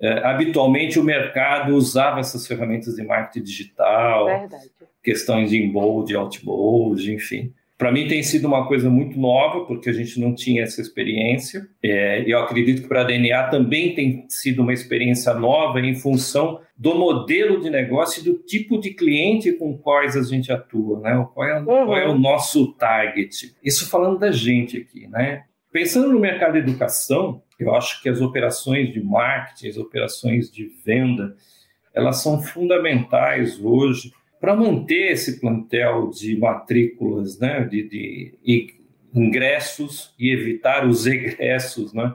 é, 0.00 0.24
habitualmente 0.24 0.98
o 0.98 1.04
mercado 1.04 1.74
usava 1.74 2.20
essas 2.20 2.46
ferramentas 2.46 2.94
de 2.94 3.02
marketing 3.02 3.44
digital, 3.44 4.26
Verdade. 4.26 4.70
questões 5.02 5.50
de 5.50 5.58
inbound, 5.58 6.14
outbound, 6.16 7.12
enfim. 7.12 7.52
Para 7.76 7.92
mim 7.92 8.06
tem 8.06 8.22
sido 8.22 8.46
uma 8.46 8.66
coisa 8.66 8.90
muito 8.90 9.18
nova, 9.18 9.64
porque 9.64 9.88
a 9.88 9.92
gente 9.92 10.20
não 10.20 10.34
tinha 10.34 10.64
essa 10.64 10.82
experiência. 10.82 11.66
É, 11.82 12.22
eu 12.26 12.38
acredito 12.38 12.82
que 12.82 12.88
para 12.88 13.00
a 13.00 13.04
DNA 13.04 13.44
também 13.44 13.94
tem 13.94 14.26
sido 14.28 14.60
uma 14.60 14.72
experiência 14.72 15.32
nova 15.32 15.80
em 15.80 15.94
função 15.94 16.60
do 16.76 16.94
modelo 16.94 17.60
de 17.60 17.70
negócio 17.70 18.20
e 18.20 18.24
do 18.24 18.34
tipo 18.34 18.78
de 18.78 18.90
cliente 18.90 19.52
com 19.52 19.76
quais 19.76 20.14
a 20.14 20.22
gente 20.22 20.52
atua, 20.52 21.00
né? 21.00 21.26
Qual 21.34 21.46
é, 21.46 21.58
uhum. 21.58 21.64
qual 21.64 21.96
é 21.96 22.06
o 22.06 22.18
nosso 22.18 22.72
target? 22.74 23.54
Isso 23.62 23.88
falando 23.88 24.18
da 24.18 24.30
gente 24.30 24.76
aqui, 24.76 25.06
né? 25.06 25.44
Pensando 25.72 26.10
no 26.12 26.18
mercado 26.18 26.54
de 26.54 26.58
educação, 26.58 27.42
eu 27.58 27.74
acho 27.74 28.02
que 28.02 28.08
as 28.08 28.20
operações 28.20 28.92
de 28.92 29.02
marketing, 29.02 29.68
as 29.68 29.76
operações 29.76 30.50
de 30.50 30.66
venda, 30.84 31.36
elas 31.94 32.22
são 32.22 32.42
fundamentais 32.42 33.58
hoje 33.62 34.12
para 34.40 34.56
manter 34.56 35.12
esse 35.12 35.38
plantel 35.38 36.10
de 36.10 36.36
matrículas, 36.38 37.38
né, 37.38 37.62
de, 37.64 37.88
de 37.88 38.34
ingressos 39.14 40.14
e 40.18 40.32
evitar 40.32 40.86
os 40.86 41.06
egressos, 41.06 41.92
né, 41.92 42.14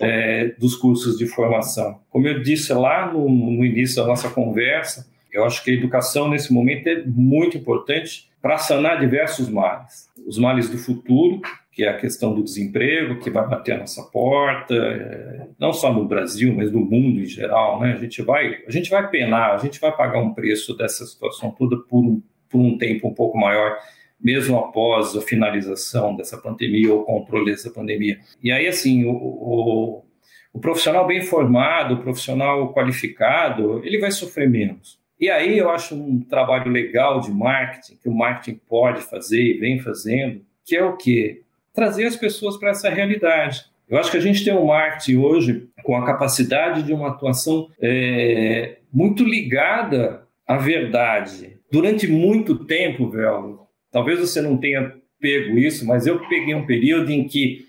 é, 0.00 0.48
dos 0.58 0.76
cursos 0.76 1.16
de 1.16 1.26
formação. 1.26 2.00
Como 2.10 2.28
eu 2.28 2.42
disse 2.42 2.72
lá 2.72 3.10
no, 3.12 3.28
no 3.28 3.64
início 3.64 3.96
da 3.96 4.06
nossa 4.06 4.28
conversa, 4.28 5.08
eu 5.32 5.44
acho 5.44 5.64
que 5.64 5.70
a 5.70 5.74
educação 5.74 6.28
nesse 6.28 6.52
momento 6.52 6.86
é 6.86 7.02
muito 7.04 7.56
importante 7.56 8.30
para 8.40 8.58
sanar 8.58 9.00
diversos 9.00 9.48
males. 9.48 10.08
Os 10.26 10.38
males 10.38 10.68
do 10.68 10.78
futuro, 10.78 11.40
que 11.72 11.84
é 11.84 11.88
a 11.88 11.96
questão 11.96 12.34
do 12.34 12.42
desemprego, 12.42 13.18
que 13.18 13.30
vai 13.30 13.46
bater 13.48 13.72
a 13.72 13.78
nossa 13.78 14.02
porta, 14.04 14.74
é, 14.74 15.46
não 15.58 15.72
só 15.72 15.92
no 15.92 16.06
Brasil, 16.06 16.54
mas 16.54 16.70
no 16.70 16.80
mundo 16.80 17.20
em 17.20 17.26
geral, 17.26 17.80
né? 17.80 17.92
A 17.92 17.96
gente 17.96 18.22
vai, 18.22 18.62
a 18.66 18.70
gente 18.70 18.88
vai 18.88 19.10
penar, 19.10 19.54
a 19.54 19.58
gente 19.58 19.80
vai 19.80 19.94
pagar 19.94 20.20
um 20.20 20.32
preço 20.32 20.76
dessa 20.76 21.04
situação 21.04 21.50
toda 21.50 21.76
por 21.76 22.04
um, 22.04 22.22
por 22.48 22.60
um 22.60 22.78
tempo 22.78 23.08
um 23.08 23.14
pouco 23.14 23.36
maior, 23.36 23.76
mesmo 24.20 24.56
após 24.56 25.16
a 25.16 25.20
finalização 25.20 26.14
dessa 26.16 26.38
pandemia 26.38 26.94
ou 26.94 27.00
o 27.00 27.04
controle 27.04 27.50
dessa 27.50 27.70
pandemia. 27.70 28.18
E 28.42 28.52
aí, 28.52 28.68
assim, 28.68 29.04
o, 29.04 29.12
o, 29.12 30.04
o 30.52 30.60
profissional 30.60 31.06
bem 31.06 31.22
formado, 31.22 31.94
o 31.94 32.02
profissional 32.02 32.72
qualificado, 32.72 33.84
ele 33.84 33.98
vai 33.98 34.12
sofrer 34.12 34.48
menos. 34.48 35.02
E 35.20 35.30
aí 35.30 35.56
eu 35.58 35.70
acho 35.70 35.94
um 35.94 36.20
trabalho 36.20 36.70
legal 36.70 37.20
de 37.20 37.30
marketing, 37.30 37.96
que 37.96 38.08
o 38.08 38.14
marketing 38.14 38.60
pode 38.68 39.02
fazer 39.02 39.40
e 39.40 39.58
vem 39.58 39.78
fazendo, 39.78 40.42
que 40.64 40.76
é 40.76 40.84
o 40.84 40.96
quê? 40.96 41.44
trazer 41.74 42.06
as 42.06 42.16
pessoas 42.16 42.56
para 42.56 42.70
essa 42.70 42.88
realidade. 42.88 43.64
Eu 43.88 43.98
acho 43.98 44.10
que 44.10 44.16
a 44.16 44.20
gente 44.20 44.44
tem 44.44 44.54
um 44.54 44.66
marketing 44.66 45.16
hoje 45.16 45.68
com 45.82 45.96
a 45.96 46.06
capacidade 46.06 46.84
de 46.84 46.92
uma 46.92 47.08
atuação 47.08 47.68
é, 47.82 48.78
muito 48.90 49.24
ligada 49.24 50.22
à 50.46 50.56
verdade. 50.56 51.58
Durante 51.70 52.06
muito 52.06 52.64
tempo, 52.64 53.10
Velho, 53.10 53.58
talvez 53.90 54.20
você 54.20 54.40
não 54.40 54.56
tenha 54.56 54.94
pego 55.20 55.58
isso, 55.58 55.86
mas 55.86 56.06
eu 56.06 56.20
peguei 56.28 56.54
um 56.54 56.64
período 56.64 57.10
em 57.10 57.26
que 57.26 57.66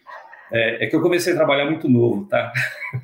é, 0.56 0.86
é, 0.86 0.88
que 0.88 0.96
eu 0.96 1.02
comecei 1.02 1.34
a 1.34 1.36
trabalhar 1.36 1.66
muito 1.66 1.90
novo, 1.90 2.26
tá? 2.28 2.54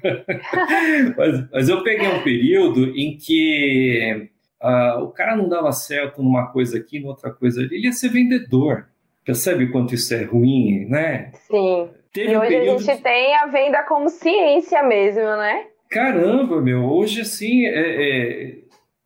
mas, 1.17 1.49
mas, 1.51 1.69
eu 1.69 1.83
peguei 1.83 2.07
um 2.07 2.23
período 2.23 2.97
em 2.97 3.17
que 3.17 4.29
uh, 4.63 5.03
o 5.03 5.09
cara 5.09 5.35
não 5.35 5.49
dava 5.49 5.71
certo 5.73 6.23
numa 6.23 6.47
coisa 6.47 6.77
aqui, 6.77 6.99
noutra 6.99 7.29
coisa 7.29 7.59
ali, 7.59 7.75
ele 7.75 7.87
ia 7.87 7.91
ser 7.91 8.09
vendedor. 8.09 8.87
Percebe 9.25 9.67
quanto 9.67 9.93
isso 9.93 10.13
é 10.13 10.23
ruim, 10.23 10.85
né? 10.85 11.31
Sim. 11.33 11.89
Teve 12.13 12.31
e 12.31 12.37
hoje 12.37 12.69
um 12.69 12.75
a 12.75 12.77
gente 12.77 13.01
tem 13.03 13.35
a 13.35 13.47
venda 13.47 13.83
como 13.83 14.09
ciência 14.09 14.81
mesmo, 14.83 15.21
né? 15.21 15.65
Caramba, 15.89 16.61
meu, 16.61 16.85
hoje 16.85 17.21
assim, 17.21 17.65
é, 17.65 17.71
é, 17.73 18.55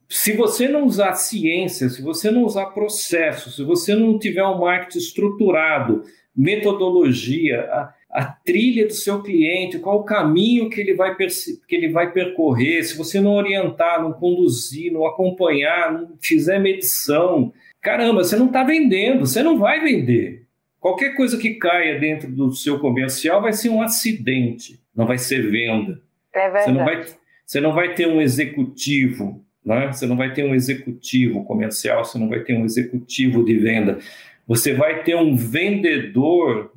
se 0.07 0.33
você 0.33 0.67
não 0.67 0.85
usar 0.85 1.13
ciência, 1.13 1.89
se 1.89 2.01
você 2.01 2.29
não 2.29 2.43
usar 2.43 2.67
processo, 2.67 3.51
se 3.51 3.63
você 3.63 3.95
não 3.95 4.19
tiver 4.19 4.45
um 4.45 4.59
marketing 4.59 4.99
estruturado, 4.99 6.03
metodologia, 6.35 7.67
a 8.16 8.24
trilha 8.24 8.88
do 8.88 8.93
seu 8.93 9.22
cliente, 9.22 9.78
qual 9.78 9.99
o 9.99 10.03
caminho 10.05 10.70
que 10.70 10.80
ele 10.80 10.93
vai, 10.93 11.13
que 11.13 11.76
ele 11.76 11.89
vai 11.89 12.13
percorrer, 12.13 12.82
se 12.82 12.97
você 12.97 13.20
não 13.20 13.34
orientar, 13.34 14.01
não 14.01 14.13
conduzir, 14.13 14.89
não 14.89 15.05
acompanhar, 15.05 15.91
não 15.91 16.13
fizer 16.22 16.57
medição, 16.57 17.51
caramba, 17.82 18.24
você 18.24 18.38
não 18.38 18.45
está 18.45 18.63
vendendo, 18.63 19.28
você 19.28 19.43
não 19.43 19.59
vai 19.59 19.82
vender. 19.82 20.45
Qualquer 20.80 21.13
coisa 21.18 21.38
que 21.38 21.55
caia 21.55 21.99
dentro 21.99 22.32
do 22.32 22.53
seu 22.53 22.80
comercial 22.80 23.41
vai 23.41 23.51
ser 23.51 23.68
um 23.68 23.82
acidente, 23.82 24.80
não 24.95 25.05
vai 25.05 25.18
ser 25.18 25.51
venda. 25.51 25.99
É 26.34 26.49
verdade. 26.49 26.63
Você 26.63 26.72
não 26.72 26.86
vai, 26.86 27.05
você 27.45 27.59
não 27.59 27.74
vai 27.74 27.93
ter 27.95 28.07
um 28.07 28.22
executivo, 28.22 29.45
né? 29.66 29.91
você 29.91 30.05
não 30.05 30.16
vai 30.16 30.32
ter 30.32 30.45
um 30.45 30.55
executivo 30.55 31.43
comercial, 31.43 32.05
você 32.05 32.18
não 32.18 32.30
vai 32.30 32.39
ter 32.39 32.53
um 32.53 32.63
executivo 32.63 33.43
de 33.43 33.57
venda. 33.57 33.99
Você 34.47 34.74
vai 34.74 35.03
ter 35.03 35.18
um 35.18 35.36
vendedor 35.36 36.72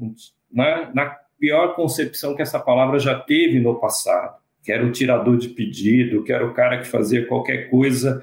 né? 0.50 0.90
na 0.92 1.16
pior 1.38 1.74
concepção 1.74 2.34
que 2.34 2.42
essa 2.42 2.58
palavra 2.58 2.98
já 2.98 3.18
teve 3.18 3.58
no 3.60 3.78
passado, 3.78 4.38
que 4.62 4.72
era 4.72 4.84
o 4.84 4.92
tirador 4.92 5.36
de 5.36 5.48
pedido, 5.48 6.22
que 6.24 6.32
era 6.32 6.46
o 6.46 6.52
cara 6.52 6.78
que 6.78 6.86
fazia 6.86 7.26
qualquer 7.26 7.70
coisa 7.70 8.22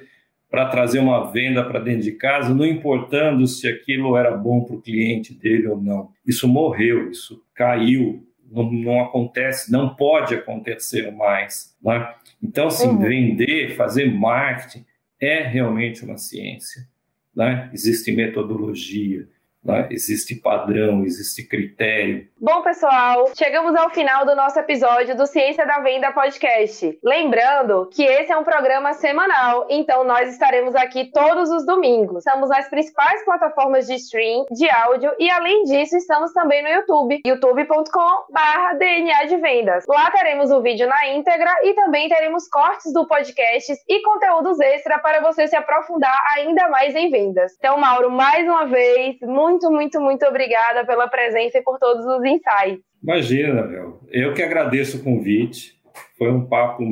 para 0.49 0.69
trazer 0.69 0.99
uma 0.99 1.31
venda 1.31 1.63
para 1.63 1.79
dentro 1.79 2.03
de 2.03 2.13
casa, 2.13 2.53
não 2.53 2.65
importando 2.65 3.45
se 3.47 3.67
aquilo 3.67 4.15
era 4.15 4.31
bom 4.31 4.63
para 4.63 4.75
o 4.75 4.81
cliente 4.81 5.33
dele 5.33 5.67
ou 5.67 5.81
não. 5.81 6.11
Isso 6.25 6.47
morreu, 6.47 7.09
isso 7.09 7.43
caiu, 7.53 8.25
não, 8.49 8.71
não 8.71 9.01
acontece, 9.01 9.71
não 9.71 9.95
pode 9.95 10.33
acontecer 10.33 11.11
mais. 11.11 11.75
Né? 11.83 12.13
Então, 12.41 12.67
assim, 12.67 12.87
uhum. 12.87 12.99
vender, 12.99 13.75
fazer 13.75 14.05
marketing 14.11 14.85
é 15.19 15.41
realmente 15.41 16.05
uma 16.05 16.17
ciência. 16.17 16.87
Né? 17.35 17.69
Existe 17.73 18.11
metodologia, 18.13 19.27
né? 19.65 19.87
Existe 19.89 20.35
padrão, 20.35 21.03
existe 21.03 21.43
critério. 21.47 22.27
Bom, 22.39 22.61
pessoal, 22.61 23.31
chegamos 23.35 23.75
ao 23.75 23.89
final 23.89 24.23
do 24.25 24.35
nosso 24.35 24.59
episódio 24.59 25.17
do 25.17 25.25
Ciência 25.25 25.65
da 25.65 25.79
Venda 25.79 26.11
Podcast. 26.11 26.99
Lembrando 27.03 27.89
que 27.91 28.03
esse 28.03 28.31
é 28.31 28.37
um 28.37 28.43
programa 28.43 28.93
semanal, 28.93 29.65
então 29.69 30.03
nós 30.03 30.29
estaremos 30.29 30.75
aqui 30.75 31.09
todos 31.11 31.49
os 31.49 31.65
domingos. 31.65 32.19
Estamos 32.19 32.49
nas 32.49 32.69
principais 32.69 33.25
plataformas 33.25 33.87
de 33.87 33.95
stream, 33.95 34.45
de 34.51 34.69
áudio 34.69 35.11
e, 35.17 35.31
além 35.31 35.63
disso, 35.63 35.97
estamos 35.97 36.31
também 36.33 36.61
no 36.61 36.69
YouTube, 36.69 37.21
youtube.com/dna 37.25 39.25
de 39.27 39.37
vendas. 39.37 39.85
Lá 39.87 40.11
teremos 40.11 40.51
o 40.51 40.61
vídeo 40.61 40.87
na 40.87 41.07
íntegra 41.07 41.51
e 41.63 41.73
também 41.73 42.07
teremos 42.07 42.47
cortes 42.47 42.93
do 42.93 43.07
podcast 43.07 43.73
e 43.87 44.03
conteúdos 44.03 44.59
extra 44.59 44.99
para 44.99 45.21
você 45.21 45.47
se 45.47 45.55
aprofundar 45.55 46.21
ainda 46.35 46.69
mais 46.69 46.93
em 46.95 47.09
vendas. 47.09 47.55
Então, 47.57 47.77
Mauro, 47.77 48.11
mais 48.11 48.47
uma 48.47 48.65
vez, 48.65 49.15
muito 49.21 49.54
muito, 49.55 49.71
muito, 49.71 50.01
muito 50.01 50.25
obrigada 50.25 50.85
pela 50.85 51.07
presença 51.07 51.57
e 51.57 51.61
por 51.61 51.79
todos 51.79 52.05
os 52.05 52.23
insights. 52.25 52.83
Imagina, 53.01 53.63
meu. 53.63 54.01
Eu 54.11 54.33
que 54.33 54.43
agradeço 54.43 54.97
o 54.97 55.03
convite. 55.03 55.79
Foi 56.17 56.29
um 56.29 56.45
papo 56.45 56.83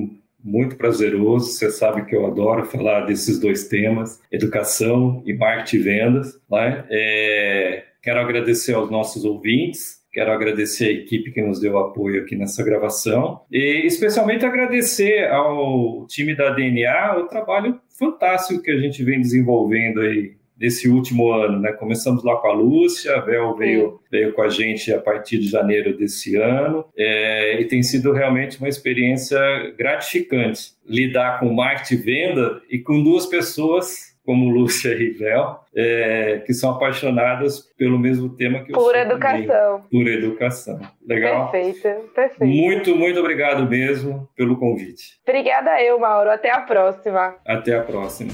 muito 0.43 0.77
prazeroso. 0.77 1.51
Você 1.51 1.69
sabe 1.69 2.05
que 2.05 2.15
eu 2.15 2.25
adoro 2.25 2.65
falar 2.65 3.01
desses 3.01 3.39
dois 3.39 3.67
temas, 3.67 4.21
educação 4.31 5.21
e 5.25 5.33
marketing 5.33 5.75
e 5.75 5.79
vendas. 5.79 6.41
Né? 6.49 6.85
É, 6.89 7.83
quero 8.01 8.19
agradecer 8.19 8.73
aos 8.73 8.89
nossos 8.89 9.25
ouvintes. 9.25 10.01
Quero 10.11 10.31
agradecer 10.31 10.85
a 10.85 10.91
equipe 10.91 11.31
que 11.31 11.41
nos 11.41 11.59
deu 11.59 11.77
apoio 11.77 12.21
aqui 12.21 12.35
nessa 12.35 12.63
gravação 12.63 13.41
e 13.51 13.81
especialmente 13.87 14.45
agradecer 14.45 15.27
ao 15.31 16.05
time 16.05 16.35
da 16.35 16.51
DNA 16.51 17.17
o 17.17 17.27
trabalho 17.27 17.81
fantástico 17.97 18.61
que 18.61 18.69
a 18.69 18.77
gente 18.77 19.03
vem 19.03 19.19
desenvolvendo 19.19 20.01
aí 20.01 20.35
desse 20.63 20.87
último 20.87 21.29
ano, 21.29 21.59
né? 21.59 21.73
Começamos 21.73 22.23
lá 22.23 22.37
com 22.37 22.47
a 22.47 22.53
Lúcia, 22.53 23.17
a 23.17 23.19
Vel 23.19 23.53
veio, 23.53 23.99
veio 24.09 24.31
com 24.31 24.41
a 24.41 24.47
gente 24.47 24.93
a 24.93 24.97
partir 24.97 25.37
de 25.37 25.49
janeiro 25.49 25.97
desse 25.97 26.37
ano, 26.37 26.85
é, 26.97 27.59
e 27.59 27.65
tem 27.65 27.83
sido 27.83 28.13
realmente 28.13 28.59
uma 28.59 28.69
experiência 28.69 29.37
gratificante 29.77 30.71
lidar 30.87 31.41
com 31.41 31.53
marketing 31.53 31.95
e 31.95 31.97
venda 31.97 32.61
e 32.69 32.79
com 32.79 33.03
duas 33.03 33.25
pessoas 33.25 34.13
como 34.25 34.49
Lúcia 34.49 34.93
e 34.93 35.09
Vel, 35.09 35.59
é, 35.75 36.41
que 36.45 36.53
são 36.53 36.71
apaixonadas 36.71 37.59
pelo 37.77 37.99
mesmo 37.99 38.29
tema 38.29 38.63
que 38.63 38.71
eu 38.71 38.77
Por 38.77 38.95
educação. 38.95 39.81
Também, 39.81 39.89
por 39.89 40.07
educação. 40.07 40.79
Legal? 41.05 41.51
Perfeito, 41.51 42.09
perfeito. 42.15 42.45
Muito, 42.45 42.95
muito 42.95 43.19
obrigado 43.19 43.69
mesmo 43.69 44.29
pelo 44.33 44.55
convite. 44.55 45.19
Obrigada 45.27 45.83
eu, 45.83 45.99
Mauro. 45.99 46.31
Até 46.31 46.51
a 46.51 46.61
próxima. 46.61 47.35
Até 47.45 47.75
a 47.75 47.81
próxima. 47.83 48.31